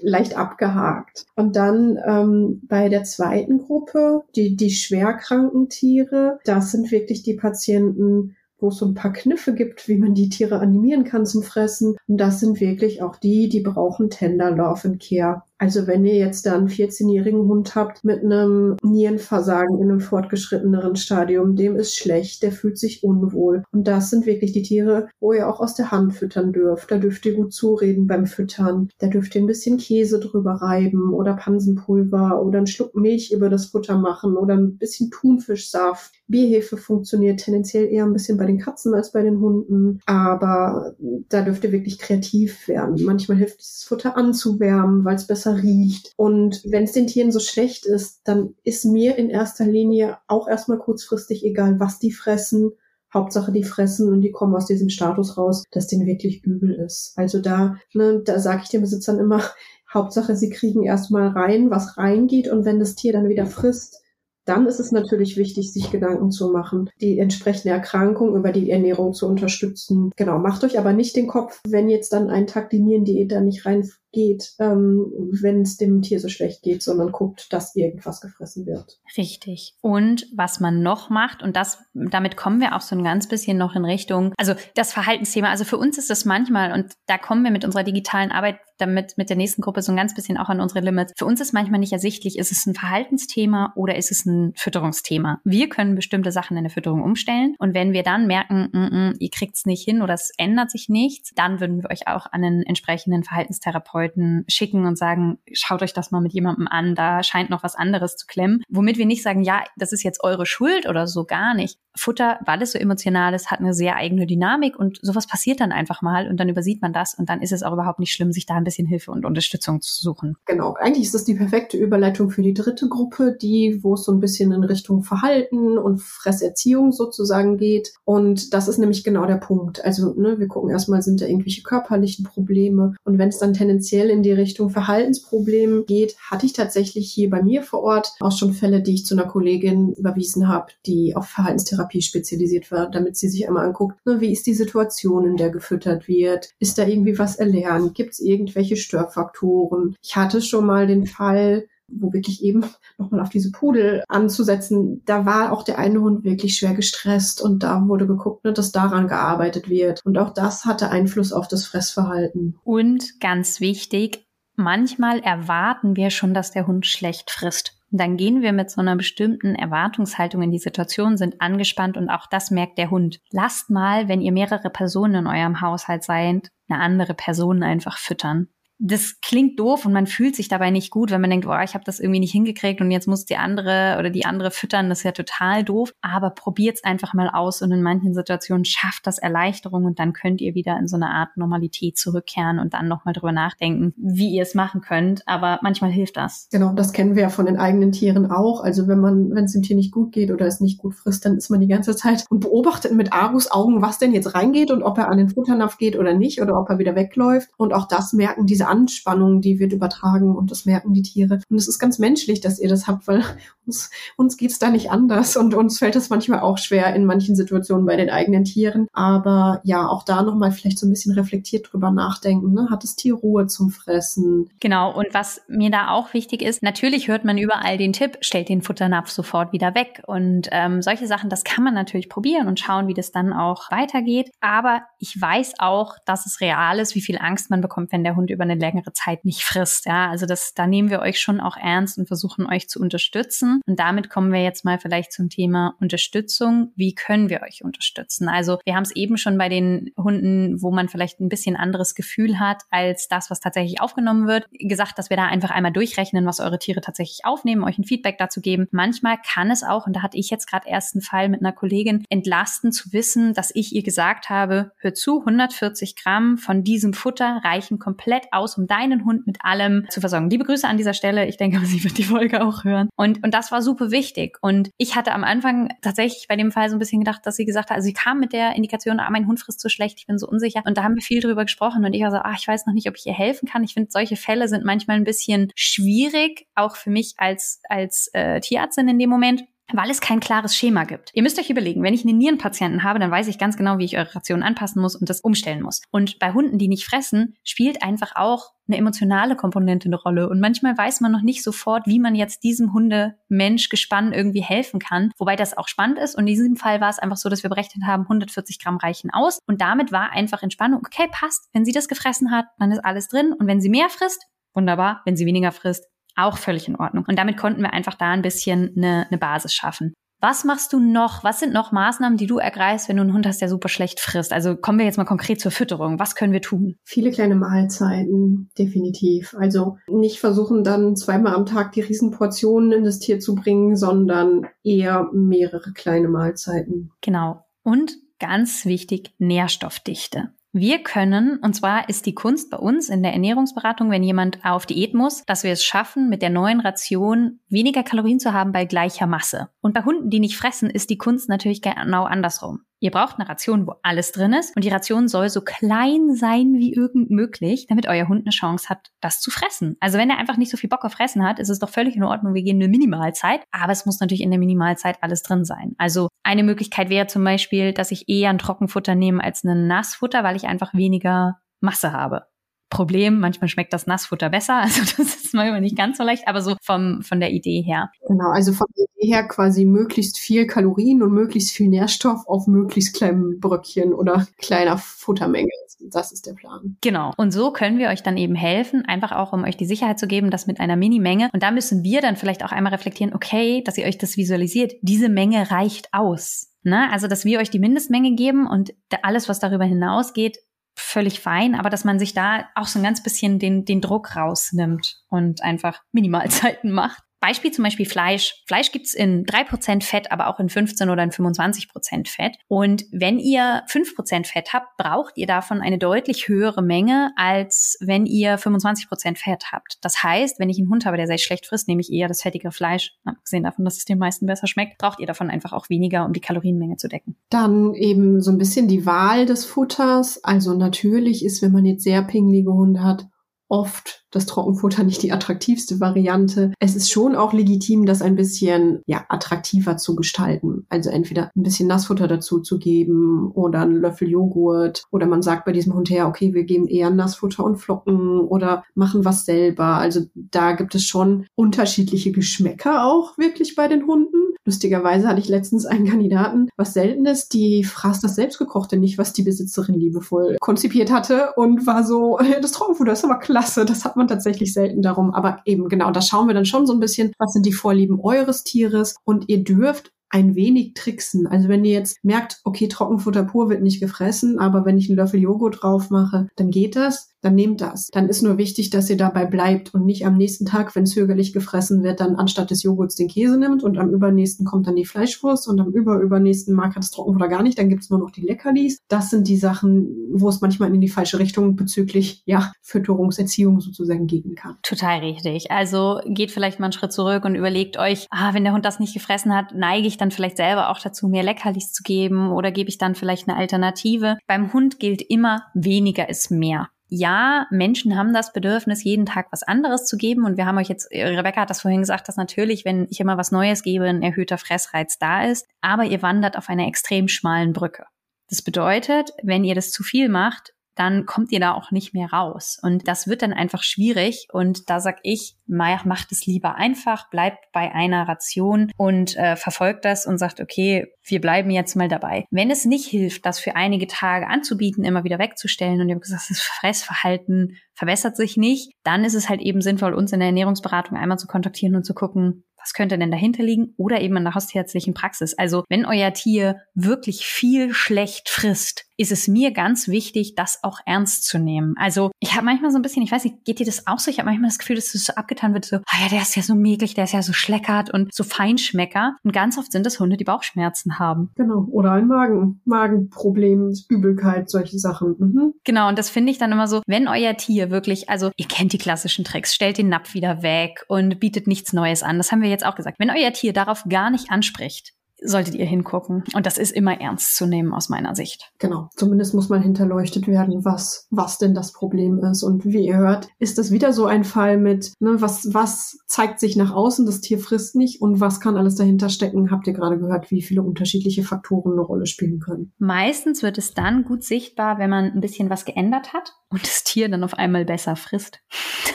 leicht 0.02 0.38
abgehakt. 0.38 1.26
Und 1.36 1.56
dann 1.56 1.98
ähm, 2.06 2.62
bei 2.68 2.90
der 2.90 3.04
zweiten 3.04 3.60
Gruppe, 3.60 4.22
die, 4.36 4.56
die 4.56 4.72
schwerkranken 4.72 5.70
Tiere, 5.70 6.40
das 6.46 6.72
sind 6.72 6.92
wirklich 6.92 7.24
die 7.24 7.36
Patienten, 7.36 8.36
wo 8.60 8.70
es 8.70 8.78
so 8.78 8.86
ein 8.86 8.94
paar 8.94 9.14
Kniffe 9.14 9.54
gibt, 9.54 9.88
wie 9.88 9.98
man 9.98 10.14
die 10.14 10.30
Tiere 10.30 10.60
animieren 10.60 11.04
kann 11.04 11.26
zum 11.26 11.44
Fressen. 11.44 11.98
Und 12.08 12.18
das 12.18 12.40
sind 12.40 12.60
wirklich 12.60 13.02
auch 13.02 13.18
die, 13.18 13.50
die 13.50 13.62
brauchen 13.62 14.10
Tender 14.10 14.52
Love 14.52 14.90
and 14.90 15.02
Care 15.02 15.44
Also 15.64 15.88
wenn 15.88 16.04
ihr 16.04 16.16
jetzt 16.16 16.46
da 16.46 16.58
einen 16.58 16.68
14-jährigen 16.68 17.48
Hund 17.48 17.74
habt 17.74 18.04
mit 18.04 18.22
einem 18.22 18.76
Nierenversagen 18.84 19.82
in 19.82 19.90
einem 19.90 20.02
fortgeschritteneren 20.02 20.98
Stadium, 20.98 21.56
dem 21.56 21.78
ist 21.78 21.96
schlecht, 21.96 22.44
der 22.44 22.52
fühlt 22.52 22.78
sich 22.78 23.02
unwohl. 23.02 23.64
Und 23.72 23.88
das 23.88 24.10
sind 24.10 24.26
wirklich 24.26 24.52
die 24.52 24.64
Tiere, 24.64 25.08
wo 25.22 25.32
ihr 25.32 25.48
auch 25.48 25.62
aus 25.62 25.74
der 25.74 25.90
Hand 25.90 26.16
füttern 26.16 26.52
dürft. 26.52 26.92
Da 26.92 26.98
dürft 26.98 27.26
ihr 27.26 27.36
gut 27.36 27.54
zureden 27.54 28.08
beim 28.08 28.26
Füttern. 28.26 28.90
Da 29.00 29.08
dürft 29.08 29.36
ihr 29.36 29.42
ein 29.42 29.48
bisschen 29.48 29.78
Käse 29.78 30.20
drüber 30.20 30.56
reiben 30.56 31.14
oder 31.14 31.34
Pansenpulver 31.34 32.44
oder 32.44 32.58
einen 32.58 32.68
Schluck 32.68 32.94
Milch 32.94 33.32
über 33.32 33.48
das 33.48 33.68
Futter 33.68 33.98
machen 33.98 34.36
oder 34.36 34.56
ein 34.56 34.78
bisschen 34.78 35.12
Thunfischsaft. 35.12 36.12
Bierhefe 36.28 36.76
funktioniert 36.76 37.40
tendenziell 37.40 37.86
eher 37.86 38.04
ein 38.04 38.12
bisschen 38.12 38.38
bei 38.38 38.48
den 38.48 38.60
Katzen 38.60 38.94
als 38.94 39.14
bei 39.14 39.22
den 39.22 39.40
Hunden, 39.40 40.00
aber 40.06 40.96
da 41.30 41.42
dürft 41.42 41.64
ihr 41.64 41.72
wirklich 41.72 42.00
kreativ 42.00 42.68
werden. 42.68 43.02
Manchmal 43.06 43.38
hilft 43.38 43.62
es, 43.62 43.80
das 43.80 43.84
Futter 43.86 44.18
anzuwärmen, 44.18 45.06
weil 45.06 45.16
es 45.16 45.28
besser 45.28 45.53
riecht. 45.56 46.14
Und 46.18 46.62
wenn 46.66 46.84
es 46.84 46.92
den 46.94 47.08
Tieren 47.08 47.32
so 47.32 47.40
schlecht 47.40 47.86
ist, 47.86 48.22
dann 48.24 48.56
ist 48.64 48.86
mir 48.86 49.18
in 49.18 49.30
erster 49.30 49.66
Linie 49.66 50.18
auch 50.28 50.48
erstmal 50.48 50.80
kurzfristig 50.80 51.46
egal, 51.46 51.80
was 51.80 52.00
die 52.00 52.12
fressen. 52.12 52.72
Hauptsache, 53.14 53.52
die 53.52 53.64
fressen 53.64 54.12
und 54.12 54.22
die 54.22 54.32
kommen 54.32 54.56
aus 54.56 54.66
diesem 54.66 54.90
Status 54.90 55.38
raus, 55.38 55.64
dass 55.72 55.88
denen 55.88 56.08
wirklich 56.08 56.44
übel 56.44 56.74
ist. 56.74 57.14
Also 57.16 57.40
da, 57.40 57.78
ne, 57.94 58.22
da 58.26 58.40
sage 58.40 58.62
ich 58.64 58.70
den 58.70 58.82
Besitzern 58.82 59.20
immer, 59.20 59.42
Hauptsache, 59.94 60.36
sie 60.36 60.50
kriegen 60.50 60.84
erstmal 60.84 61.28
rein, 61.28 61.70
was 61.70 61.98
reingeht 61.98 62.48
und 62.48 62.66
wenn 62.66 62.80
das 62.80 62.96
Tier 62.96 63.14
dann 63.14 63.30
wieder 63.30 63.46
frisst, 63.46 64.04
dann 64.46 64.66
ist 64.66 64.80
es 64.80 64.92
natürlich 64.92 65.38
wichtig, 65.38 65.72
sich 65.72 65.92
Gedanken 65.92 66.32
zu 66.32 66.50
machen, 66.50 66.90
die 67.00 67.20
entsprechende 67.20 67.70
Erkrankung 67.70 68.36
über 68.36 68.52
die 68.52 68.70
Ernährung 68.70 69.14
zu 69.14 69.28
unterstützen. 69.28 70.12
Genau, 70.18 70.40
macht 70.40 70.64
euch 70.64 70.78
aber 70.78 70.94
nicht 70.94 71.16
den 71.16 71.28
Kopf, 71.28 71.62
wenn 71.68 71.90
jetzt 71.90 72.12
dann 72.12 72.30
ein 72.30 72.48
Tag 72.48 72.70
die 72.70 72.82
Nierendiät 72.82 73.32
da 73.32 73.40
nicht 73.40 73.66
rein 73.66 73.90
geht, 74.14 74.54
ähm, 74.60 75.12
wenn 75.42 75.64
es 75.64 75.78
dem 75.78 76.02
Tier 76.02 76.20
so 76.20 76.30
schlecht 76.30 76.62
geht, 76.62 76.82
sondern 76.82 77.12
guckt, 77.12 77.52
dass 77.52 77.76
irgendwas 77.76 78.22
gefressen 78.22 78.66
wird. 78.66 79.00
Richtig. 79.18 79.76
Und 79.82 80.28
was 80.34 80.60
man 80.60 80.82
noch 80.82 81.10
macht, 81.10 81.44
und 81.44 81.56
das, 81.56 81.80
damit 81.94 82.38
kommen 82.38 82.62
wir 82.62 82.76
auch 82.76 82.82
so 82.82 82.96
ein 82.96 83.04
ganz 83.04 83.28
bisschen 83.28 83.58
noch 83.58 83.76
in 83.76 83.84
Richtung, 83.84 84.34
also 84.38 84.54
das 84.76 84.94
Verhaltensthema, 84.94 85.50
also 85.50 85.66
für 85.66 85.78
uns 85.78 85.98
ist 85.98 86.10
das 86.10 86.26
manchmal, 86.26 86.72
und 86.72 86.94
da 87.08 87.18
kommen 87.18 87.44
wir 87.44 87.52
mit 87.52 87.66
unserer 87.66 87.84
digitalen 87.84 88.32
Arbeit 88.32 88.58
damit 88.78 89.18
mit 89.18 89.30
der 89.30 89.38
nächsten 89.38 89.62
Gruppe 89.62 89.82
so 89.82 89.92
ein 89.92 89.96
ganz 89.96 90.16
bisschen 90.16 90.38
auch 90.38 90.50
an 90.50 90.60
unsere 90.60 90.80
Limits. 90.82 91.14
Für 91.16 91.26
uns 91.26 91.40
ist 91.40 91.54
manchmal 91.54 91.80
nicht 91.80 91.94
ersichtlich, 91.94 92.38
ist 92.38 92.52
es 92.52 92.66
ein 92.66 92.74
Verhaltensthema 92.74 93.72
oder 93.76 93.96
ist 93.96 94.12
es 94.12 94.26
ein 94.26 94.54
Fütterungsthema. 94.56 95.42
Wir 95.44 95.70
können 95.70 95.96
bestimmte 95.96 96.32
Sachen 96.32 96.58
in 96.58 96.64
der 96.64 96.72
Fütterung 96.72 97.02
umstellen 97.02 97.56
und 97.60 97.74
wenn 97.74 97.94
wir 97.94 98.04
dann 98.04 98.26
merken, 98.28 98.70
mm 98.72 98.78
-mm, 98.78 99.16
ihr 99.20 99.30
kriegt 99.30 99.56
es 99.56 99.66
nicht 99.66 99.84
hin 99.84 100.02
oder 100.02 100.16
es 100.16 100.32
ändert 100.38 100.72
sich 100.72 100.90
nichts, 100.90 101.32
dann 101.36 101.60
würden 101.60 101.82
wir 101.84 101.92
euch 101.92 102.08
auch 102.08 102.26
an 102.32 102.44
einen 102.44 102.64
entsprechenden 102.64 103.24
Verhaltenstherapeuten 103.24 104.03
Therapeuten 104.04 104.46
schicken 104.48 104.86
und 104.86 104.98
sagen, 104.98 105.40
schaut 105.52 105.82
euch 105.82 105.94
das 105.94 106.12
mal 106.12 106.22
mit 106.22 106.34
jemandem 106.34 106.68
an, 106.68 106.96
da 106.96 107.24
scheint 107.24 107.50
noch 107.50 107.64
was 107.64 107.76
anderes 107.76 108.16
zu 108.16 108.26
klemmen. 108.28 108.64
Womit 108.70 108.98
wir 108.98 109.06
nicht 109.06 109.24
sagen, 109.24 109.44
ja, 109.44 109.64
das 109.78 109.94
ist 109.94 110.04
jetzt 110.04 110.24
eure 110.24 110.46
Schuld 110.46 110.88
oder 110.88 111.08
so 111.08 111.26
gar 111.26 111.54
nicht. 111.54 111.80
Futter, 111.96 112.40
weil 112.46 112.62
es 112.62 112.72
so 112.72 112.80
emotional 112.80 113.34
ist, 113.34 113.52
hat 113.52 113.60
eine 113.60 113.74
sehr 113.74 113.96
eigene 113.96 114.26
Dynamik 114.26 114.78
und 114.78 115.00
sowas 115.02 115.28
passiert 115.28 115.60
dann 115.60 115.72
einfach 115.72 116.02
mal 116.02 116.28
und 116.28 116.40
dann 116.40 116.50
übersieht 116.50 116.82
man 116.82 116.92
das 116.92 117.14
und 117.14 117.30
dann 117.30 117.42
ist 117.42 117.52
es 117.52 117.62
auch 117.62 117.74
überhaupt 117.74 118.00
nicht 118.00 118.14
schlimm, 118.14 118.32
sich 118.32 118.46
da 118.46 118.56
ein 118.56 118.64
bisschen 118.64 118.88
Hilfe 118.88 119.12
und 119.12 119.26
Unterstützung 119.26 119.82
zu 119.82 120.02
suchen. 120.02 120.36
Genau, 120.46 120.74
eigentlich 120.80 121.06
ist 121.06 121.14
das 121.14 121.24
die 121.24 121.36
perfekte 121.36 121.78
Überleitung 121.78 122.32
für 122.32 122.42
die 122.42 122.54
dritte 122.54 122.90
Gruppe, 122.90 123.38
die, 123.40 123.80
wo 123.84 123.94
es 123.94 124.06
so 124.06 124.12
ein 124.12 124.20
bisschen 124.20 124.52
in 124.52 124.64
Richtung 124.64 125.04
Verhalten 125.04 125.78
und 125.78 126.02
Fresserziehung 126.02 126.92
sozusagen 126.92 127.58
geht. 127.58 127.94
Und 128.06 128.54
das 128.54 128.68
ist 128.68 128.80
nämlich 128.80 129.04
genau 129.04 129.26
der 129.28 129.38
Punkt. 129.38 129.86
Also, 129.86 130.14
ne, 130.14 130.40
wir 130.40 130.48
gucken 130.48 130.72
erstmal, 130.72 131.04
sind 131.04 131.22
da 131.22 131.26
irgendwelche 131.26 131.62
körperlichen 131.62 132.26
Probleme 132.26 132.96
und 133.04 133.20
wenn 133.20 133.30
es 133.30 133.38
dann 133.38 133.54
tendenziell 133.54 134.10
in 134.10 134.24
die 134.24 134.32
Richtung 134.32 134.72
Verhaltensprobleme 134.72 135.84
geht, 135.84 136.16
hatte 136.30 136.48
ich 136.48 136.54
tatsächlich 136.54 137.12
hier 137.12 137.30
bei 137.30 137.44
mir 137.44 137.62
vor 137.62 137.84
Ort 137.84 138.14
auch 138.20 138.32
schon 138.32 138.54
Fälle, 138.54 138.82
die 138.82 138.96
ich 138.96 139.06
zu 139.06 139.16
einer 139.16 139.28
Kollegin 139.28 139.94
überwiesen 139.94 140.48
habe, 140.48 140.68
die 140.86 141.16
auf 141.16 141.28
Verhaltenstherapie 141.28 141.83
Therapie 141.84 142.02
spezialisiert 142.02 142.72
war, 142.72 142.90
damit 142.90 143.18
sie 143.18 143.30
sich 143.30 143.48
einmal 143.48 143.66
anguckt, 143.66 144.06
ne, 144.06 144.22
wie 144.22 144.32
ist 144.32 144.48
die 144.48 144.54
Situation, 144.54 145.26
in 145.26 145.38
der 145.38 145.50
gefüttert 145.50 146.08
wird? 146.08 146.50
Ist 146.60 146.78
da 146.78 146.86
irgendwie 146.86 147.20
was 147.20 147.36
erlernt? 147.36 147.96
Gibt 147.96 148.14
es 148.14 148.20
irgendwelche 148.20 148.78
Störfaktoren? 148.78 149.96
Ich 150.02 150.16
hatte 150.16 150.42
schon 150.42 150.66
mal 150.66 150.88
den 150.88 151.06
Fall, 151.06 151.68
wo 151.88 152.14
wirklich 152.14 152.44
eben 152.44 152.66
nochmal 152.98 153.22
auf 153.22 153.30
diese 153.30 153.52
Pudel 153.52 154.04
anzusetzen, 154.08 155.04
da 155.06 155.26
war 155.26 155.52
auch 155.52 155.64
der 155.64 155.78
eine 155.78 156.02
Hund 156.02 156.24
wirklich 156.24 156.56
schwer 156.56 156.74
gestresst 156.74 157.42
und 157.42 157.64
da 157.64 157.88
wurde 157.88 158.08
geguckt, 158.08 158.44
ne, 158.44 158.54
dass 158.54 158.72
daran 158.72 159.08
gearbeitet 159.08 159.70
wird. 159.70 160.02
Und 160.06 160.18
auch 160.18 160.34
das 160.34 160.66
hatte 160.66 160.90
Einfluss 160.90 161.34
auf 161.34 161.48
das 161.48 161.66
Fressverhalten. 161.66 162.58
Und 162.64 163.20
ganz 163.20 163.60
wichtig, 163.60 164.26
manchmal 164.56 165.20
erwarten 165.20 165.96
wir 165.96 166.10
schon, 166.10 166.34
dass 166.34 166.52
der 166.52 166.68
Hund 166.68 166.86
schlecht 166.86 167.32
frisst. 167.32 167.78
Und 167.92 168.00
dann 168.00 168.18
gehen 168.18 168.42
wir 168.42 168.54
mit 168.54 168.72
so 168.72 168.82
einer 168.82 168.96
bestimmten 168.96 169.56
Erwartungshaltung 169.56 170.42
in 170.42 170.52
die 170.52 170.60
Situation, 170.60 171.18
sind 171.18 171.42
angespannt 171.42 171.96
und 171.96 172.10
auch 172.10 172.26
das 172.28 172.50
merkt 172.50 172.78
der 172.78 172.90
Hund. 172.90 173.20
Lasst 173.32 173.70
mal, 173.70 174.08
wenn 174.08 174.22
ihr 174.22 174.32
mehrere 174.32 174.70
Personen 174.70 175.16
in 175.16 175.28
eurem 175.28 175.62
Haushalt 175.62 176.04
seid, 176.04 176.50
eine 176.68 176.80
andere 176.80 177.14
Person 177.14 177.62
einfach 177.62 177.98
füttern 177.98 178.48
das 178.80 179.22
klingt 179.22 179.60
doof 179.60 179.86
und 179.86 179.94
man 179.94 180.08
fühlt 180.08 180.36
sich 180.36 180.48
dabei 180.48 180.70
nicht 180.70 180.92
gut, 180.92 181.12
wenn 181.12 181.22
man 181.22 181.30
denkt, 181.30 181.46
boah, 181.46 181.62
ich 181.64 181.74
habe 181.74 181.84
das 181.86 182.00
irgendwie 182.00 182.20
nicht 182.20 182.32
hingekriegt 182.32 182.82
und 182.82 182.92
jetzt 182.92 183.08
muss 183.08 183.26
die 183.26 183.38
andere 183.38 183.96
oder 184.00 184.10
die 184.10 184.26
andere 184.26 184.52
füttern, 184.52 184.90
das 184.90 185.00
ist 185.00 185.04
ja 185.04 185.12
total 185.12 185.64
doof. 185.64 185.94
Aber 186.02 186.32
probiert's 186.32 186.84
einfach 186.84 187.14
mal 187.14 187.30
aus 187.30 187.62
und 187.62 187.72
in 187.72 187.82
manchen 187.82 188.14
Situationen 188.14 188.66
schafft 188.66 189.08
das 189.08 189.20
Erleichterung 189.20 189.86
und 189.86 190.00
dann 190.00 190.12
könnt 190.12 190.42
ihr 190.42 190.56
wieder 190.56 190.78
in 190.80 190.88
so 190.88 190.96
eine 190.96 191.10
Art 191.10 191.38
Normalität 191.38 191.98
zurückkehren 191.98 192.60
und 192.60 192.74
dann 192.74 192.88
nochmal 192.88 193.14
drüber 193.14 193.32
nachdenken, 193.32 193.94
wie 193.96 194.32
ihr 194.36 194.42
es 194.42 194.56
machen 194.56 194.82
könnt. 194.82 195.28
Aber 195.28 195.60
manchmal 195.62 195.92
hilft 195.92 196.18
das. 196.18 196.48
Genau, 196.52 196.74
das 196.74 196.92
kennen 196.94 197.16
wir 197.16 197.24
ja 197.24 197.30
von 197.30 197.46
den 197.46 197.58
eigenen 197.58 197.92
Tieren 197.92 198.32
auch. 198.32 198.62
Also 198.64 198.88
wenn 198.88 199.00
man, 199.00 199.34
wenn 199.34 199.46
es 199.46 199.54
dem 199.54 199.62
Tier 199.62 199.76
nicht 199.76 199.92
gut 199.92 200.12
geht 200.12 200.32
oder 200.32 200.46
es 200.46 200.60
nicht 200.60 200.80
gut 200.80 200.96
frisst, 200.96 201.26
dann 201.26 201.38
ist 201.38 201.50
man 201.50 201.62
die 201.62 201.68
ganze 201.68 201.96
Zeit 201.96 202.26
und 202.30 202.40
beobachtet 202.40 202.92
mit 202.92 203.14
Argus 203.14 203.52
Augen, 203.52 203.82
was 203.82 204.00
denn 204.00 204.14
jetzt 204.14 204.36
reingeht 204.36 204.72
und 204.72 204.84
ob 204.84 204.98
er 204.98 205.10
an 205.10 205.18
den 205.18 205.30
Futternapf 205.30 205.78
geht 205.78 205.98
oder 205.98 206.14
nicht 206.14 206.42
oder 206.42 206.60
ob 206.60 206.70
er 206.70 206.80
wieder 206.80 206.96
wegläuft. 206.96 207.50
Und 207.56 207.74
auch 207.74 207.88
das 207.88 208.14
merken 208.14 208.46
diese 208.46 208.63
Anspannung, 208.68 209.42
die 209.42 209.60
wird 209.60 209.74
übertragen 209.74 210.36
und 210.36 210.52
das 210.52 210.66
merken 210.66 210.94
die 210.94 211.02
Tiere. 211.02 211.40
Und 211.50 211.58
es 211.58 211.68
ist 211.68 211.80
ganz 211.80 212.00
menschlich, 212.00 212.42
dass 212.42 212.60
ihr 212.60 212.70
das 212.70 212.88
habt, 212.88 213.08
weil 213.08 213.24
uns, 213.66 213.90
uns 214.18 214.38
geht's 214.38 214.60
da 214.60 214.70
nicht 214.70 214.92
anders 214.92 215.38
und 215.38 215.54
uns 215.54 215.80
fällt 215.80 215.96
es 215.96 216.10
manchmal 216.10 216.40
auch 216.40 216.58
schwer 216.58 216.96
in 216.96 217.06
manchen 217.06 217.36
Situationen 217.36 217.86
bei 217.86 217.96
den 217.96 218.10
eigenen 218.10 218.44
Tieren. 218.44 218.88
Aber 218.94 219.62
ja, 219.64 219.88
auch 219.88 220.04
da 220.04 220.22
nochmal 220.24 220.52
vielleicht 220.52 220.80
so 220.80 220.86
ein 220.86 220.90
bisschen 220.90 221.14
reflektiert 221.14 221.70
drüber 221.72 221.92
nachdenken. 221.92 222.54
Ne? 222.54 222.68
Hat 222.70 222.84
das 222.84 222.96
Tier 222.96 223.16
Ruhe 223.16 223.48
zum 223.48 223.70
Fressen? 223.70 224.50
Genau. 224.60 224.94
Und 224.94 225.08
was 225.14 225.42
mir 225.48 225.70
da 225.70 225.90
auch 225.90 226.14
wichtig 226.14 226.42
ist, 226.42 226.64
natürlich 226.64 227.08
hört 227.08 227.26
man 227.26 227.38
überall 227.38 227.78
den 227.78 227.94
Tipp, 227.94 228.18
stellt 228.22 228.50
den 228.50 228.62
Futternapf 228.62 229.10
sofort 229.10 229.54
wieder 229.54 229.76
weg. 229.76 230.02
Und 230.08 230.48
ähm, 230.52 230.82
solche 230.82 231.08
Sachen, 231.08 231.30
das 231.30 231.44
kann 231.44 231.64
man 231.64 231.74
natürlich 231.74 232.10
probieren 232.10 232.48
und 232.48 232.60
schauen, 232.60 232.88
wie 232.88 232.94
das 232.94 233.12
dann 233.12 233.34
auch 233.34 233.72
weitergeht. 233.72 234.32
Aber 234.42 234.84
ich 235.00 235.20
weiß 235.20 235.56
auch, 235.60 235.96
dass 236.06 236.26
es 236.26 236.42
real 236.42 236.80
ist, 236.80 236.96
wie 236.96 237.02
viel 237.02 237.18
Angst 237.20 237.50
man 237.50 237.62
bekommt, 237.62 237.92
wenn 237.92 238.04
der 238.04 238.16
Hund 238.16 238.30
über 238.30 238.44
eine 238.44 238.53
längere 238.60 238.94
Zeit 238.94 239.26
nicht 239.26 239.44
frisst. 239.44 239.86
Ja, 239.86 240.10
also 240.10 240.26
das, 240.26 240.54
da 240.54 240.68
nehmen 240.68 240.90
wir 240.90 241.00
euch 241.00 241.20
schon 241.20 241.40
auch 241.40 241.58
ernst 241.58 241.98
und 241.98 242.08
versuchen 242.08 242.46
euch 242.48 242.70
zu 242.70 242.80
unterstützen. 242.80 243.62
Und 243.66 243.80
damit 243.80 244.10
kommen 244.10 244.32
wir 244.32 244.42
jetzt 244.42 244.66
mal 244.66 244.80
vielleicht 244.80 245.12
zum 245.12 245.30
Thema 245.30 245.76
Unterstützung. 245.80 246.72
Wie 246.76 246.96
können 246.96 247.30
wir 247.30 247.42
euch 247.42 247.64
unterstützen? 247.64 248.30
Also 248.30 248.60
wir 248.66 248.76
haben 248.76 248.84
es 248.84 248.96
eben 248.96 249.18
schon 249.18 249.38
bei 249.38 249.50
den 249.50 249.92
Hunden, 249.98 250.62
wo 250.62 250.72
man 250.72 250.90
vielleicht 250.90 251.20
ein 251.20 251.30
bisschen 251.30 251.56
anderes 251.56 251.96
Gefühl 251.96 252.40
hat 252.40 252.64
als 252.70 253.08
das, 253.08 253.30
was 253.30 253.40
tatsächlich 253.40 253.82
aufgenommen 253.82 254.28
wird, 254.28 254.46
gesagt, 254.52 254.98
dass 254.98 255.10
wir 255.10 255.18
da 255.18 255.26
einfach 255.26 255.52
einmal 255.52 255.72
durchrechnen, 255.72 256.26
was 256.26 256.40
eure 256.40 256.60
Tiere 256.60 256.82
tatsächlich 256.82 257.26
aufnehmen, 257.26 257.64
euch 257.64 257.78
ein 257.78 257.84
Feedback 257.84 258.18
dazu 258.18 258.42
geben. 258.42 258.68
Manchmal 258.72 259.18
kann 259.26 259.52
es 259.52 259.64
auch, 259.64 259.88
und 259.88 259.96
da 259.96 260.02
hatte 260.02 260.18
ich 260.18 260.30
jetzt 260.30 260.50
gerade 260.50 260.68
erst 260.68 260.96
einen 260.96 261.02
Fall 261.02 261.30
mit 261.30 261.42
einer 261.42 261.54
Kollegin, 261.54 262.06
entlasten 262.10 262.72
zu 262.72 262.94
wissen, 262.94 263.34
dass 263.34 263.52
ich 263.54 263.74
ihr 263.74 263.84
gesagt 263.84 264.30
habe, 264.30 264.72
hör 264.78 264.94
zu, 264.94 265.20
140 265.20 265.96
Gramm 265.96 266.38
von 266.38 266.64
diesem 266.64 266.94
Futter 266.94 267.42
reichen 267.44 267.80
komplett 267.80 268.28
aus 268.32 268.43
aus, 268.44 268.58
um 268.58 268.68
deinen 268.68 269.06
Hund 269.06 269.26
mit 269.26 269.38
allem 269.44 269.86
zu 269.90 270.02
versorgen. 270.02 270.30
Liebe 270.30 270.44
Grüße 270.44 270.68
an 270.68 270.78
dieser 270.78 270.94
Stelle. 270.94 271.28
Ich 271.28 271.38
denke, 271.38 271.60
sie 271.66 271.84
wird 271.84 271.98
die 271.98 272.04
Folge 272.04 272.46
auch 272.46 272.64
hören. 272.64 272.90
Und, 272.96 273.24
und 273.24 273.34
das 273.34 273.52
war 273.52 273.62
super 273.62 273.92
wichtig. 273.92 274.38
Und 274.42 274.70
ich 274.78 274.96
hatte 274.96 275.14
am 275.14 275.24
Anfang 275.24 275.70
tatsächlich 275.82 276.28
bei 276.28 276.36
dem 276.36 276.52
Fall 276.52 276.70
so 276.70 276.76
ein 276.76 276.80
bisschen 276.80 277.00
gedacht, 277.00 277.26
dass 277.26 277.36
sie 277.36 277.46
gesagt 277.46 277.70
hat, 277.70 277.78
also 277.78 277.86
sie 277.86 277.94
kam 277.94 278.20
mit 278.20 278.34
der 278.34 278.56
Indikation, 278.56 279.00
ah, 279.00 279.10
mein 279.10 279.28
Hund 279.28 279.40
frisst 279.40 279.62
so 279.62 279.70
schlecht, 279.70 280.00
ich 280.00 280.08
bin 280.08 280.18
so 280.18 280.28
unsicher. 280.28 280.62
Und 280.66 280.78
da 280.78 280.84
haben 280.84 280.96
wir 280.96 281.02
viel 281.02 281.22
drüber 281.22 281.44
gesprochen. 281.44 281.86
Und 281.86 281.94
ich 281.94 282.04
war 282.04 282.12
so, 282.12 282.18
ah, 282.18 282.34
ich 282.38 282.48
weiß 282.48 282.66
noch 282.66 282.74
nicht, 282.74 282.88
ob 282.90 282.98
ich 282.98 283.06
ihr 283.06 283.14
helfen 283.14 283.48
kann. 283.48 283.64
Ich 283.64 283.74
finde, 283.74 283.90
solche 283.92 284.18
Fälle 284.18 284.48
sind 284.48 284.66
manchmal 284.66 284.98
ein 284.98 285.06
bisschen 285.06 285.52
schwierig, 285.56 286.48
auch 286.56 286.76
für 286.76 286.90
mich 286.90 287.14
als, 287.18 287.62
als 287.70 288.10
äh, 288.14 288.40
Tierärztin 288.42 288.88
in 288.90 289.00
dem 289.00 289.10
Moment 289.10 289.44
weil 289.72 289.90
es 289.90 290.02
kein 290.02 290.20
klares 290.20 290.56
Schema 290.56 290.84
gibt. 290.84 291.12
Ihr 291.14 291.24
müsst 291.24 291.40
euch 291.40 291.50
überlegen, 291.50 291.84
wenn 291.84 291.94
ich 291.94 292.06
einen 292.06 292.18
Nierenpatienten 292.18 292.84
habe, 292.84 293.00
dann 293.00 293.12
weiß 293.12 293.28
ich 293.28 293.38
ganz 293.38 293.58
genau, 293.58 293.78
wie 293.78 293.86
ich 293.86 293.98
eure 293.98 294.14
Ration 294.16 294.44
anpassen 294.44 294.82
muss 294.82 294.96
und 294.96 295.10
das 295.10 295.22
umstellen 295.22 295.62
muss. 295.62 295.82
Und 295.92 296.20
bei 296.20 296.34
Hunden, 296.34 296.58
die 296.58 296.68
nicht 296.68 296.86
fressen, 296.86 297.36
spielt 297.44 297.82
einfach 297.82 298.16
auch 298.16 298.52
eine 298.68 298.78
emotionale 298.78 299.36
Komponente 299.36 299.88
eine 299.88 299.98
Rolle. 299.98 300.30
Und 300.30 300.40
manchmal 300.40 300.78
weiß 300.78 301.02
man 301.02 301.12
noch 301.12 301.22
nicht 301.22 301.44
sofort, 301.44 301.86
wie 301.86 302.00
man 302.00 302.16
jetzt 302.16 302.44
diesem 302.44 302.74
Hunde-Mensch-Gespann 302.74 304.14
irgendwie 304.14 304.42
helfen 304.42 304.80
kann. 304.80 305.12
Wobei 305.18 305.36
das 305.36 305.58
auch 305.58 305.68
spannend 305.68 306.00
ist. 306.00 306.16
Und 306.16 306.22
in 306.22 306.28
diesem 306.28 306.56
Fall 306.56 306.80
war 306.80 306.90
es 306.90 307.00
einfach 307.00 307.18
so, 307.18 307.30
dass 307.30 307.44
wir 307.44 307.50
berechnet 307.50 307.86
haben, 307.86 308.04
140 308.04 308.60
Gramm 308.60 308.78
reichen 308.78 309.10
aus. 309.12 309.40
Und 309.48 309.62
damit 309.62 309.92
war 309.92 310.12
einfach 310.12 310.44
Entspannung, 310.44 310.82
okay, 310.86 311.08
passt. 311.12 311.50
Wenn 311.52 311.66
sie 311.66 311.74
das 311.74 311.88
gefressen 311.88 312.32
hat, 312.32 312.46
dann 312.58 312.72
ist 312.72 312.84
alles 312.86 313.10
drin. 313.10 313.34
Und 313.38 313.48
wenn 313.48 313.60
sie 313.60 313.70
mehr 313.70 313.90
frisst, 313.90 314.26
wunderbar. 314.54 315.02
Wenn 315.06 315.18
sie 315.18 315.26
weniger 315.26 315.52
frisst, 315.52 315.86
auch 316.16 316.38
völlig 316.38 316.68
in 316.68 316.76
Ordnung. 316.76 317.06
Und 317.08 317.18
damit 317.18 317.38
konnten 317.38 317.62
wir 317.62 317.74
einfach 317.74 317.96
da 317.96 318.12
ein 318.12 318.22
bisschen 318.22 318.74
eine, 318.78 319.08
eine 319.10 319.18
Basis 319.18 319.54
schaffen. 319.54 319.94
Was 320.24 320.46
machst 320.46 320.72
du 320.72 320.80
noch? 320.80 321.26
Was 321.26 321.42
sind 321.42 321.52
noch 321.52 321.74
Maßnahmen, 321.74 322.18
die 322.18 322.28
du 322.28 322.38
ergreifst, 322.38 322.88
wenn 322.88 322.96
du 322.96 323.02
einen 323.02 323.12
Hund 323.12 323.28
hast, 323.28 323.42
der 323.42 323.50
super 323.50 323.68
schlecht 323.68 324.00
frisst? 324.00 324.32
Also 324.32 324.56
kommen 324.56 324.80
wir 324.80 324.86
jetzt 324.86 324.96
mal 324.96 325.04
konkret 325.04 325.42
zur 325.42 325.52
Fütterung. 325.52 326.00
Was 326.00 326.16
können 326.16 326.32
wir 326.32 326.42
tun? 326.42 326.78
Viele 326.86 327.12
kleine 327.12 327.36
Mahlzeiten, 327.36 328.50
definitiv. 328.58 329.36
Also 329.38 329.80
nicht 329.86 330.22
versuchen 330.22 330.64
dann 330.64 330.96
zweimal 330.96 331.36
am 331.36 331.46
Tag 331.46 331.74
die 331.74 331.82
Riesenportionen 331.82 332.72
in 332.72 332.86
das 332.86 333.00
Tier 333.00 333.20
zu 333.20 333.36
bringen, 333.36 333.76
sondern 333.76 334.48
eher 334.64 335.10
mehrere 335.12 335.74
kleine 335.74 336.08
Mahlzeiten. 336.08 336.92
Genau. 337.02 337.44
Und 337.62 337.92
ganz 338.18 338.64
wichtig, 338.64 339.14
Nährstoffdichte. 339.18 340.32
Wir 340.56 340.84
können, 340.84 341.40
und 341.40 341.56
zwar 341.56 341.90
ist 341.90 342.06
die 342.06 342.14
Kunst 342.14 342.52
bei 342.52 342.58
uns 342.58 342.90
in 342.90 343.02
der 343.02 343.12
Ernährungsberatung, 343.12 343.90
wenn 343.90 344.04
jemand 344.04 344.46
auf 344.46 344.68
Diät 344.68 344.94
muss, 344.94 345.26
dass 345.26 345.44
wir 345.44 345.52
es 345.52 345.64
schaffen, 345.64 346.10
mit 346.10 346.22
der 346.22 346.30
neuen 346.30 346.60
Ration 346.60 347.40
weniger 347.50 347.82
Kalorien 347.82 348.20
zu 348.20 348.34
haben 348.34 348.52
bei 348.52 348.66
gleicher 348.66 349.08
Masse. 349.08 349.50
Und 349.62 349.74
bei 349.74 349.84
Hunden, 349.84 350.12
die 350.12 350.20
nicht 350.20 350.38
fressen, 350.38 350.70
ist 350.70 350.92
die 350.92 351.00
Kunst 351.00 351.28
natürlich 351.28 351.64
genau 351.64 352.04
andersrum. 352.04 352.62
Ihr 352.84 352.92
braucht 352.92 353.18
eine 353.18 353.30
Ration, 353.30 353.66
wo 353.66 353.76
alles 353.82 354.12
drin 354.12 354.34
ist 354.34 354.54
und 354.58 354.66
die 354.66 354.70
Ration 354.70 355.08
soll 355.08 355.30
so 355.30 355.40
klein 355.40 356.14
sein 356.16 356.56
wie 356.56 356.74
irgend 356.74 357.10
möglich, 357.10 357.66
damit 357.70 357.88
euer 357.88 358.10
Hund 358.10 358.26
eine 358.26 358.32
Chance 358.32 358.68
hat, 358.68 358.92
das 359.00 359.22
zu 359.22 359.32
fressen. 359.32 359.78
Also 359.80 359.98
wenn 359.98 360.10
er 360.10 360.18
einfach 360.18 360.36
nicht 360.36 360.52
so 360.52 360.58
viel 360.58 360.70
Bock 360.70 360.84
auf 360.84 360.92
Fressen 360.92 361.26
hat, 361.26 361.40
ist 361.40 361.48
es 361.48 361.60
doch 361.60 361.70
völlig 361.70 361.96
in 361.96 362.04
Ordnung, 362.04 362.34
wir 362.34 362.44
gehen 362.44 362.62
eine 362.62 362.68
Minimalzeit, 362.68 363.40
aber 363.52 363.72
es 363.72 363.86
muss 363.86 364.02
natürlich 364.02 364.20
in 364.20 364.32
der 364.32 364.40
Minimalzeit 364.40 364.98
alles 365.00 365.24
drin 365.24 365.46
sein. 365.46 365.76
Also 365.78 366.10
eine 366.24 366.44
Möglichkeit 366.44 366.90
wäre 366.90 367.08
zum 367.08 367.24
Beispiel, 367.24 367.72
dass 367.72 367.92
ich 367.92 368.10
eher 368.10 368.30
ein 368.30 368.38
Trockenfutter 368.38 368.96
nehme 368.96 369.24
als 369.24 369.46
ein 369.46 369.66
Nassfutter, 369.66 370.26
weil 370.26 370.36
ich 370.36 370.44
einfach 370.44 370.74
weniger 370.74 371.40
Masse 371.62 371.94
habe. 371.94 372.26
Problem. 372.74 373.20
Manchmal 373.20 373.48
schmeckt 373.48 373.74
das 373.74 373.88
Nassfutter 373.88 374.30
besser. 374.30 374.64
Also 374.74 374.82
das 374.82 375.16
ist 375.16 375.34
manchmal 375.34 375.62
nicht 375.62 375.78
ganz 375.78 375.98
so 375.98 376.04
leicht, 376.04 376.28
aber 376.28 376.42
so 376.42 376.56
vom, 376.62 377.02
von 377.04 377.20
der 377.20 377.32
Idee 377.32 377.62
her. 377.62 377.92
Genau, 378.08 378.30
also 378.30 378.54
von 378.54 378.66
der 378.76 378.86
Idee 378.96 379.14
her 379.14 379.28
quasi 379.28 379.66
möglichst 379.66 380.18
viel 380.18 380.48
Kalorien 380.48 381.04
und 381.04 381.12
möglichst 381.12 381.52
viel 381.52 381.68
Nährstoff 381.68 382.26
auf 382.28 382.48
möglichst 382.48 382.96
kleinem 382.96 383.40
Bröckchen 383.40 383.94
oder 383.94 384.26
kleiner 384.40 384.78
Futtermenge. 384.78 385.50
Das 385.92 386.12
ist 386.12 386.26
der 386.26 386.34
Plan. 386.34 386.78
Genau. 386.82 387.12
Und 387.18 387.32
so 387.32 387.52
können 387.52 387.78
wir 387.78 387.90
euch 387.90 388.04
dann 388.04 388.18
eben 388.18 388.36
helfen, 388.36 388.86
einfach 388.86 389.12
auch, 389.12 389.34
um 389.34 389.44
euch 389.44 389.58
die 389.58 389.66
Sicherheit 389.66 390.00
zu 390.00 390.08
geben, 390.08 390.32
dass 390.32 390.48
mit 390.48 390.60
einer 390.60 390.76
Minimenge, 390.76 391.30
und 391.34 391.44
da 391.44 391.52
müssen 391.52 391.84
wir 391.84 392.02
dann 392.02 392.16
vielleicht 392.16 392.44
auch 392.44 392.52
einmal 392.52 392.74
reflektieren, 392.74 393.14
okay, 393.14 393.64
dass 393.64 393.78
ihr 393.78 393.86
euch 393.86 393.98
das 393.98 394.18
visualisiert, 394.18 394.74
diese 394.82 395.10
Menge 395.10 395.52
reicht 395.52 395.90
aus. 395.92 396.50
Ne? 396.64 396.90
Also, 396.92 397.08
dass 397.08 397.26
wir 397.26 397.40
euch 397.40 397.50
die 397.50 397.60
Mindestmenge 397.60 398.16
geben 398.16 398.48
und 398.48 398.74
alles, 399.02 399.28
was 399.28 399.40
darüber 399.40 399.66
hinausgeht, 399.66 400.38
völlig 400.76 401.20
fein, 401.20 401.56
aber 401.56 401.70
dass 401.70 401.84
man 401.84 402.00
sich 402.00 402.14
da 402.14 402.50
auch 402.56 402.68
so 402.68 402.80
ein 402.80 402.84
ganz 402.84 403.04
bisschen 403.04 403.40
den, 403.40 403.66
den 403.66 403.82
Druck 403.82 404.16
rausnimmt 404.16 405.02
und 405.10 405.42
einfach 405.42 405.82
Minimalzeiten 405.92 406.72
macht. 406.74 407.04
Beispiel 407.24 407.52
zum 407.52 407.64
Beispiel 407.64 407.86
Fleisch. 407.86 408.44
Fleisch 408.48 408.74
gibt's 408.74 408.94
in 408.94 409.24
drei 409.24 409.46
Prozent 409.46 409.86
Fett, 409.86 410.12
aber 410.12 410.28
auch 410.28 410.42
in 410.42 410.50
15 410.50 410.90
oder 410.90 411.04
in 411.04 411.10
25% 411.10 412.10
Fett. 412.10 412.36
Und 412.50 412.84
wenn 412.92 413.18
ihr 413.18 413.64
fünf 413.70 413.96
Prozent 413.96 414.28
Fett 414.28 414.52
habt, 414.52 414.76
braucht 414.76 415.14
ihr 415.16 415.26
davon 415.26 415.62
eine 415.62 415.78
deutlich 415.78 416.28
höhere 416.28 416.62
Menge, 416.62 417.12
als 417.16 417.78
wenn 417.80 418.06
ihr 418.06 418.38
25% 418.38 419.18
Fett 419.18 419.54
habt. 419.54 419.78
Das 419.80 420.04
heißt, 420.04 420.38
wenn 420.38 420.50
ich 420.50 420.60
einen 420.60 420.70
Hund 420.70 420.86
habe, 420.86 420.98
der 420.98 421.08
sehr 421.08 421.18
schlecht 421.18 421.46
frisst, 421.46 421.70
nehme 421.70 421.80
ich 421.80 421.94
eher 421.94 422.10
das 422.10 422.24
fettigere 422.24 422.52
Fleisch. 422.52 422.92
Abgesehen 423.06 423.46
davon, 423.46 423.64
dass 423.64 423.78
es 423.78 423.86
den 423.86 424.00
meisten 424.00 424.26
besser 424.26 424.48
schmeckt, 424.48 424.78
braucht 424.78 425.00
ihr 425.00 425.08
davon 425.08 425.30
einfach 425.30 425.54
auch 425.54 425.70
weniger, 425.70 426.06
um 426.06 426.12
die 426.12 426.20
Kalorienmenge 426.20 426.76
zu 426.76 426.90
decken. 426.90 427.16
Dann 427.30 427.74
eben 427.74 428.20
so 428.20 428.32
ein 428.32 428.38
bisschen 428.38 428.68
die 428.68 428.86
Wahl 428.86 429.26
des 429.26 429.46
Futters. 429.46 430.22
Also 430.26 430.58
natürlich 430.58 431.24
ist, 431.24 431.42
wenn 431.42 431.54
man 431.54 431.66
jetzt 431.66 431.86
sehr 431.86 432.02
pingelige 432.04 432.52
Hunde 432.52 432.84
hat, 432.84 433.08
oft 433.54 434.04
das 434.10 434.26
Trockenfutter 434.26 434.84
nicht 434.84 435.04
die 435.04 435.12
attraktivste 435.12 435.80
Variante. 435.80 436.54
Es 436.60 436.76
ist 436.76 436.90
schon 436.90 437.16
auch 437.16 437.34
legitim, 437.34 437.86
das 437.86 438.02
ein 438.02 438.16
bisschen 438.16 438.82
ja 438.88 439.06
attraktiver 439.10 439.78
zu 439.78 439.96
gestalten. 439.96 440.66
Also 440.70 440.90
entweder 440.90 441.30
ein 441.36 441.44
bisschen 441.44 441.68
Nassfutter 441.68 442.08
dazu 442.08 442.40
zu 442.40 442.58
geben 442.58 443.32
oder 443.32 443.62
einen 443.62 443.76
Löffel 443.76 444.10
Joghurt 444.10 444.84
oder 444.92 445.06
man 445.06 445.22
sagt 445.22 445.46
bei 445.46 445.52
diesem 445.52 445.76
Hund 445.76 445.92
her, 445.92 446.08
okay, 446.08 446.34
wir 446.34 446.46
geben 446.46 446.68
eher 446.68 446.90
Nassfutter 446.90 447.44
und 447.44 447.58
Flocken 447.58 448.22
oder 448.22 448.64
machen 448.74 449.06
was 449.06 449.26
selber. 449.26 449.78
Also 449.78 450.02
da 450.16 450.54
gibt 450.54 450.74
es 450.74 450.84
schon 450.84 451.28
unterschiedliche 451.36 452.12
Geschmäcker 452.12 452.86
auch 452.86 453.20
wirklich 453.20 453.56
bei 453.56 453.68
den 453.68 453.86
Hunden. 453.86 454.33
Lustigerweise 454.46 455.08
hatte 455.08 455.22
ich 455.22 455.30
letztens 455.30 455.66
einen 455.66 455.88
Kandidaten, 455.88 456.50
was 456.58 456.74
selten 456.74 457.06
ist, 457.06 457.34
die 457.34 457.64
fraß 457.64 458.02
das 458.02 458.16
selbstgekochte 458.16 458.78
nicht, 458.78 458.98
was 458.98 459.14
die 459.14 459.24
Besitzerin 459.24 459.76
liebevoll 459.76 460.38
konzipiert 460.40 460.92
hatte 460.92 461.32
und 461.36 461.66
war 461.66 461.84
so, 461.84 462.20
das 462.42 462.52
Trockenfutter 462.52 462.92
ist 462.92 463.06
aber 463.06 463.20
klasse, 463.20 463.66
das 463.66 463.86
hat 463.86 463.96
man 463.96 464.08
tatsächlich 464.08 464.54
selten 464.54 464.82
darum. 464.82 465.14
Aber 465.14 465.40
eben 465.46 465.70
genau, 465.70 465.92
da 465.92 466.02
schauen 466.02 466.28
wir 466.28 466.34
dann 466.34 466.46
schon 466.46 466.68
so 466.68 466.74
ein 466.74 466.80
bisschen, 466.80 467.14
was 467.18 467.34
sind 467.34 467.46
die 467.46 467.54
Vorlieben 467.54 468.00
eures 468.02 468.44
Tieres 468.44 468.96
und 469.06 469.30
ihr 469.30 469.44
dürft 469.44 469.92
ein 470.10 470.36
wenig 470.36 470.76
tricksen. 470.76 471.26
Also 471.26 471.50
wenn 471.50 471.66
ihr 471.66 471.74
jetzt 471.74 471.98
merkt, 472.04 472.40
okay, 472.44 472.68
Trockenfutter 472.68 473.24
pur 473.24 473.50
wird 473.50 473.64
nicht 473.64 473.80
gefressen, 473.80 474.38
aber 474.38 474.64
wenn 474.64 474.78
ich 474.78 474.88
einen 474.88 474.98
Löffel 474.98 475.20
Joghurt 475.20 475.64
drauf 475.64 475.90
mache, 475.90 476.28
dann 476.36 476.52
geht 476.52 476.76
das 476.76 477.13
dann 477.24 477.36
nehmt 477.36 477.62
das. 477.62 477.88
Dann 477.88 478.10
ist 478.10 478.22
nur 478.22 478.38
wichtig, 478.38 478.70
dass 478.70 478.90
ihr 478.90 478.98
dabei 478.98 479.26
bleibt 479.26 479.74
und 479.74 479.86
nicht 479.86 480.06
am 480.06 480.18
nächsten 480.18 480.46
Tag, 480.46 480.76
wenn 480.76 480.86
zögerlich 480.86 481.34
gefressen 481.34 481.84
wird, 481.84 482.00
dann 482.02 482.16
anstatt 482.16 482.52
des 482.52 482.64
Joghurts 482.64 482.96
den 482.96 483.08
Käse 483.08 483.38
nimmt 483.38 483.64
und 483.64 483.78
am 483.78 483.90
übernächsten 483.90 484.46
kommt 484.46 484.68
dann 484.68 484.76
die 484.76 484.86
Fleischwurst 484.86 485.48
und 485.48 485.60
am 485.60 485.72
überübernächsten 485.72 486.54
mag 486.54 486.76
das 486.76 486.92
Trockenfutter 486.92 487.30
gar 487.30 487.44
nicht, 487.44 487.58
dann 487.58 487.70
gibt's 487.70 487.90
nur 487.90 488.00
noch 488.00 488.12
die 488.12 488.22
Leckerlis. 488.22 488.80
Das 488.90 489.10
sind 489.10 489.28
die 489.28 489.38
Sachen, 489.38 489.88
wo 490.12 490.28
es 490.30 490.42
manchmal 490.42 490.74
in 490.74 490.82
die 490.82 490.90
falsche 490.90 491.20
Richtung 491.20 491.56
bezüglich, 491.56 492.24
ja, 492.26 492.52
Fütterungserziehung 492.62 493.62
sozusagen 493.62 494.06
gehen 494.08 494.36
kann. 494.36 494.58
Total 494.62 495.00
richtig. 495.00 495.50
Also 495.50 496.02
geht 496.06 496.32
vielleicht 496.32 496.60
mal 496.60 496.66
einen 496.66 496.74
Schritt 496.74 496.92
zurück 496.92 497.24
und 497.24 497.36
überlegt 497.36 497.78
euch, 497.78 498.08
ah, 498.12 498.34
wenn 498.34 498.44
der 498.44 498.54
Hund 498.54 498.66
das 498.66 498.80
nicht 498.80 498.94
gefressen 498.94 499.34
hat, 499.34 499.54
neige 499.56 499.88
ich 499.88 499.98
dann 499.98 500.12
vielleicht 500.12 500.38
selber 500.38 500.70
auch 500.70 500.80
dazu, 500.80 501.08
mehr 501.08 501.24
Leckerlis 501.24 501.72
zu 501.72 501.84
geben 501.84 502.32
oder 502.32 502.52
gebe 502.52 502.70
ich 502.70 502.78
dann 502.78 502.96
vielleicht 502.96 503.30
eine 503.30 503.38
Alternative. 503.38 504.18
Beim 504.28 504.52
Hund 504.52 504.80
gilt 504.80 505.02
immer, 505.02 505.44
weniger 505.54 506.10
ist 506.10 506.32
mehr 506.32 506.68
ja, 506.96 507.48
Menschen 507.50 507.98
haben 507.98 508.14
das 508.14 508.34
Bedürfnis, 508.34 508.84
jeden 508.84 509.08
Tag 509.08 509.28
was 509.32 509.42
anderes 509.42 509.88
zu 509.88 509.98
geben. 509.98 510.26
Und 510.26 510.38
wir 510.38 510.46
haben 510.46 510.60
euch 510.60 510.70
jetzt, 510.70 510.92
Rebecca 510.92 511.42
hat 511.42 511.50
das 511.50 511.62
vorhin 511.62 511.80
gesagt, 511.80 512.08
dass 512.08 512.18
natürlich, 512.18 512.66
wenn 512.66 512.88
ich 512.92 513.00
immer 513.00 513.18
was 513.18 513.32
Neues 513.32 513.64
gebe, 513.64 513.86
ein 513.86 514.04
erhöhter 514.04 514.38
Fressreiz 514.38 515.00
da 515.00 515.26
ist. 515.26 515.48
Aber 515.62 515.86
ihr 515.86 516.04
wandert 516.04 516.38
auf 516.38 516.50
einer 516.50 516.68
extrem 516.68 517.08
schmalen 517.08 517.52
Brücke. 517.52 517.86
Das 518.30 518.44
bedeutet, 518.44 519.12
wenn 519.24 519.44
ihr 519.44 519.56
das 519.56 519.72
zu 519.72 519.82
viel 519.82 520.08
macht, 520.08 520.54
dann 520.76 521.06
kommt 521.06 521.32
ihr 521.32 521.40
da 521.40 521.54
auch 521.54 521.72
nicht 521.72 521.94
mehr 521.94 522.08
raus. 522.08 522.60
Und 522.62 522.88
das 522.88 523.08
wird 523.08 523.22
dann 523.22 523.34
einfach 523.34 523.64
schwierig. 523.64 524.28
Und 524.32 524.70
da 524.70 524.80
sag 524.80 525.00
ich, 525.04 525.36
macht 525.46 526.12
es 526.12 526.26
lieber 526.26 526.56
einfach, 526.56 527.10
bleibt 527.10 527.52
bei 527.52 527.72
einer 527.72 528.08
Ration 528.08 528.72
und 528.78 529.16
äh, 529.18 529.36
verfolgt 529.36 529.86
das 529.86 530.06
und 530.06 530.18
sagt, 530.18 530.40
okay, 530.40 530.88
wir 531.04 531.22
bleiben 531.22 531.50
jetzt 531.52 531.76
mal 531.76 531.88
dabei. 531.88 532.26
Wenn 532.32 532.50
es 532.50 532.66
nicht 532.66 532.88
hilft, 532.88 533.26
das 533.26 533.40
für 533.40 533.56
einige 533.56 533.88
Tage 533.88 534.28
anzubieten, 534.28 534.84
immer 534.84 535.04
wieder 535.04 535.20
wegzustellen 535.20 535.82
und 535.82 535.90
ihr 535.90 535.96
habt 535.96 536.04
gesagt, 536.04 536.30
das 536.30 536.40
Fressverhalten 536.40 537.58
verbessert 537.74 538.16
sich 538.16 538.38
nicht, 538.38 538.72
dann 538.84 539.04
ist 539.04 539.16
es 539.16 539.30
halt 539.30 539.42
eben 539.42 539.62
sinnvoll, 539.62 539.94
uns 539.94 540.12
in 540.12 540.20
der 540.20 540.28
Ernährungsberatung 540.28 540.98
einmal 540.98 541.20
zu 541.20 541.28
kontaktieren 541.28 541.76
und 541.76 541.86
zu 541.86 541.94
gucken, 541.94 542.44
was 542.64 542.74
könnte 542.74 542.98
denn 542.98 543.12
dahinter 543.12 543.44
liegen? 543.44 543.74
Oder 543.76 544.00
eben 544.00 544.16
in 544.16 544.24
der 544.24 544.36
hausärztlichen 544.36 544.94
Praxis. 544.94 545.38
Also 545.38 545.66
wenn 545.68 545.86
euer 545.86 546.14
Tier 546.14 546.62
wirklich 546.74 547.26
viel 547.26 547.74
schlecht 547.74 548.30
frisst, 548.30 548.86
ist 548.98 549.12
es 549.12 549.28
mir 549.28 549.52
ganz 549.52 549.88
wichtig, 549.88 550.36
das 550.36 550.64
auch 550.64 550.80
ernst 550.86 551.26
zu 551.26 551.40
nehmen. 551.40 551.76
Also 551.78 552.12
ich 552.20 552.36
habe 552.36 552.46
manchmal 552.46 552.72
so 552.72 552.78
ein 552.78 552.82
bisschen, 552.82 553.04
ich 553.04 553.12
weiß 553.12 553.24
nicht, 553.24 553.46
geht 553.46 553.60
dir 553.60 553.66
das 553.66 553.88
auch 553.88 554.00
so? 554.00 554.12
Ich 554.12 554.20
habe 554.20 554.30
manchmal 554.30 554.50
das 554.50 554.60
Gefühl, 554.60 554.76
dass 554.76 554.94
es 554.94 555.06
so 555.06 555.14
abgetan 555.14 555.54
wird, 555.54 555.66
so, 555.66 555.78
ah 555.78 556.02
ja, 556.02 556.10
der 556.10 556.22
ist 556.22 556.36
ja 556.36 556.44
so 556.44 556.56
mehlig, 556.56 556.94
der 556.94 557.06
ist 557.06 557.14
ja 557.14 557.22
so 557.22 557.34
schleckert 557.34 557.94
und 557.94 558.14
so 558.14 558.24
Feinschmecker. 558.24 559.16
Und 559.24 559.32
ganz 559.32 559.58
oft 559.58 559.72
sind 559.72 559.86
es 559.88 560.00
Hunde, 560.00 560.18
die 560.18 560.24
Bauchschmerzen 560.24 561.00
haben. 561.00 561.32
Genau. 561.36 561.68
Oder 561.72 561.94
ein 561.94 562.08
Magen, 562.08 562.62
Magenproblem, 562.66 563.74
Übelkeit, 563.90 564.50
solche 564.50 564.78
Sachen. 564.78 565.16
Mhm. 565.18 565.54
Genau. 565.64 565.90
Und 565.90 565.98
das 565.98 566.10
finde 566.10 566.32
ich 566.32 566.38
dann 566.38 566.52
immer 566.52 566.68
so, 566.68 566.82
wenn 566.88 567.08
euer 567.08 567.36
Tier 567.36 567.72
wirklich, 567.72 568.10
also 568.10 568.32
ihr 568.38 568.48
kennt 568.48 568.74
die 568.74 568.78
klassischen 568.78 569.26
Tricks, 569.26 569.54
stellt 569.54 569.78
den 569.78 569.90
Napf 569.90 570.14
wieder 570.14 570.44
weg 570.44 570.86
und 570.88 571.20
bietet 571.20 571.48
nichts 571.48 571.74
Neues 571.74 572.04
an. 572.04 572.18
Das 572.18 572.32
haben 572.32 572.42
wir 572.42 572.50
jetzt 572.50 572.66
auch 572.66 572.76
gesagt. 572.76 573.00
Wenn 573.00 573.10
euer 573.10 573.34
Tier 573.34 573.54
darauf 573.54 573.84
gar 573.90 574.10
nicht 574.10 574.32
anspricht, 574.32 574.94
solltet 575.24 575.56
ihr 575.56 575.66
hingucken. 575.66 576.24
Und 576.34 576.46
das 576.46 576.58
ist 576.58 576.72
immer 576.72 577.00
ernst 577.00 577.36
zu 577.36 577.46
nehmen 577.46 577.74
aus 577.74 577.90
meiner 577.90 578.16
Sicht. 578.16 578.52
Genau. 578.60 578.90
Zumindest 578.96 579.34
muss 579.34 579.50
mal 579.50 579.62
hinterleuchtet 579.62 580.28
werden, 580.28 580.66
was, 580.66 581.08
was 581.10 581.38
denn 581.38 581.54
das 581.54 581.74
Problem 581.74 582.20
ist. 582.20 582.44
Und 582.44 582.66
wie 582.66 582.86
ihr 582.86 582.98
hört, 582.98 583.28
ist 583.40 583.58
das 583.58 583.72
wieder 583.72 583.94
so 583.94 584.06
ein 584.06 584.24
Fall 584.24 584.58
mit, 584.58 584.94
ne, 585.00 585.22
was, 585.22 585.54
was 585.54 585.98
zeigt 586.08 586.40
sich 586.40 586.56
nach 586.56 586.74
außen, 586.74 587.06
das 587.06 587.22
Tier 587.22 587.40
frisst 587.40 587.76
nicht 587.76 588.02
und 588.02 588.20
was 588.20 588.40
kann 588.40 588.58
alles 588.58 588.76
dahinter 588.76 589.10
stecken? 589.10 589.52
Habt 589.52 589.68
ihr 589.68 589.74
gerade 589.74 589.98
gehört, 589.98 590.32
wie 590.32 590.42
viele 590.42 590.62
unterschiedliche 590.64 591.24
Faktoren 591.24 591.74
eine 591.74 591.82
Rolle 591.82 592.06
spielen 592.06 592.40
können? 592.40 592.74
Meistens 592.78 593.44
wird 593.44 593.58
es 593.58 593.74
dann 593.74 594.04
gut 594.04 594.24
sichtbar, 594.24 594.78
wenn 594.80 594.90
man 594.90 595.06
ein 595.06 595.22
bisschen 595.22 595.50
was 595.50 595.66
geändert 595.66 596.14
hat 596.14 596.34
und 596.50 596.64
das 596.64 596.84
Tier 596.84 597.10
dann 597.10 597.24
auf 597.24 597.34
einmal 597.34 597.66
besser 597.66 597.96
frisst. 597.96 598.40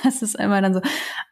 Das 0.05 0.23
ist 0.23 0.37
immer 0.37 0.63
dann 0.63 0.75
so, 0.75 0.81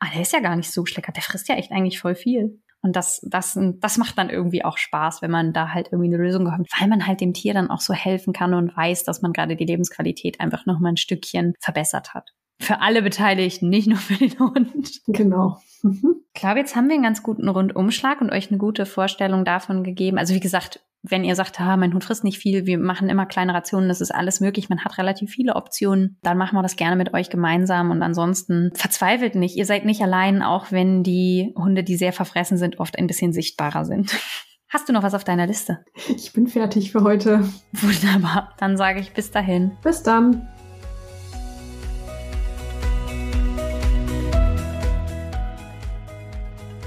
ah, 0.00 0.06
der 0.12 0.22
ist 0.22 0.32
ja 0.32 0.40
gar 0.40 0.56
nicht 0.56 0.72
so 0.72 0.84
schlecker, 0.86 1.12
der 1.12 1.22
frisst 1.22 1.48
ja 1.48 1.54
echt 1.54 1.70
eigentlich 1.70 2.00
voll 2.00 2.16
viel. 2.16 2.60
Und 2.86 2.94
das, 2.94 3.20
das, 3.24 3.58
das 3.80 3.98
macht 3.98 4.16
dann 4.16 4.30
irgendwie 4.30 4.64
auch 4.64 4.78
Spaß, 4.78 5.20
wenn 5.20 5.30
man 5.32 5.52
da 5.52 5.70
halt 5.70 5.88
irgendwie 5.90 6.06
eine 6.06 6.22
Lösung 6.22 6.52
hat, 6.52 6.60
weil 6.78 6.86
man 6.88 7.04
halt 7.04 7.20
dem 7.20 7.34
Tier 7.34 7.52
dann 7.52 7.68
auch 7.68 7.80
so 7.80 7.92
helfen 7.92 8.32
kann 8.32 8.54
und 8.54 8.76
weiß, 8.76 9.02
dass 9.02 9.22
man 9.22 9.32
gerade 9.32 9.56
die 9.56 9.64
Lebensqualität 9.64 10.38
einfach 10.38 10.66
noch 10.66 10.78
mal 10.78 10.90
ein 10.90 10.96
Stückchen 10.96 11.54
verbessert 11.60 12.14
hat. 12.14 12.30
Für 12.60 12.80
alle 12.82 13.02
Beteiligten, 13.02 13.68
nicht 13.68 13.88
nur 13.88 13.98
für 13.98 14.14
den 14.14 14.38
Hund. 14.38 15.00
Genau. 15.08 15.58
Mhm. 15.82 16.14
Ich 16.32 16.40
glaube, 16.40 16.60
jetzt 16.60 16.76
haben 16.76 16.86
wir 16.86 16.94
einen 16.94 17.02
ganz 17.02 17.24
guten 17.24 17.48
Rundumschlag 17.48 18.20
und 18.20 18.30
euch 18.30 18.50
eine 18.50 18.58
gute 18.58 18.86
Vorstellung 18.86 19.44
davon 19.44 19.82
gegeben. 19.82 20.16
Also 20.16 20.32
wie 20.32 20.40
gesagt, 20.40 20.80
wenn 21.08 21.24
ihr 21.24 21.34
sagt, 21.34 21.60
ah, 21.60 21.76
mein 21.76 21.92
Hund 21.92 22.04
frisst 22.04 22.24
nicht 22.24 22.38
viel, 22.38 22.66
wir 22.66 22.78
machen 22.78 23.08
immer 23.08 23.26
kleine 23.26 23.54
Rationen, 23.54 23.88
das 23.88 24.00
ist 24.00 24.14
alles 24.14 24.40
möglich, 24.40 24.68
man 24.68 24.84
hat 24.84 24.98
relativ 24.98 25.30
viele 25.30 25.56
Optionen, 25.56 26.18
dann 26.22 26.38
machen 26.38 26.56
wir 26.56 26.62
das 26.62 26.76
gerne 26.76 26.96
mit 26.96 27.14
euch 27.14 27.30
gemeinsam 27.30 27.90
und 27.90 28.02
ansonsten 28.02 28.70
verzweifelt 28.74 29.34
nicht. 29.34 29.56
Ihr 29.56 29.66
seid 29.66 29.84
nicht 29.84 30.02
allein, 30.02 30.42
auch 30.42 30.72
wenn 30.72 31.02
die 31.02 31.52
Hunde, 31.56 31.84
die 31.84 31.96
sehr 31.96 32.12
verfressen 32.12 32.58
sind, 32.58 32.78
oft 32.80 32.98
ein 32.98 33.06
bisschen 33.06 33.32
sichtbarer 33.32 33.84
sind. 33.84 34.16
Hast 34.68 34.88
du 34.88 34.92
noch 34.92 35.04
was 35.04 35.14
auf 35.14 35.22
deiner 35.22 35.46
Liste? 35.46 35.84
Ich 36.08 36.32
bin 36.32 36.48
fertig 36.48 36.90
für 36.90 37.04
heute. 37.04 37.48
Wunderbar. 37.72 38.52
Dann 38.58 38.76
sage 38.76 38.98
ich 38.98 39.12
bis 39.12 39.30
dahin. 39.30 39.70
Bis 39.82 40.02
dann. 40.02 40.48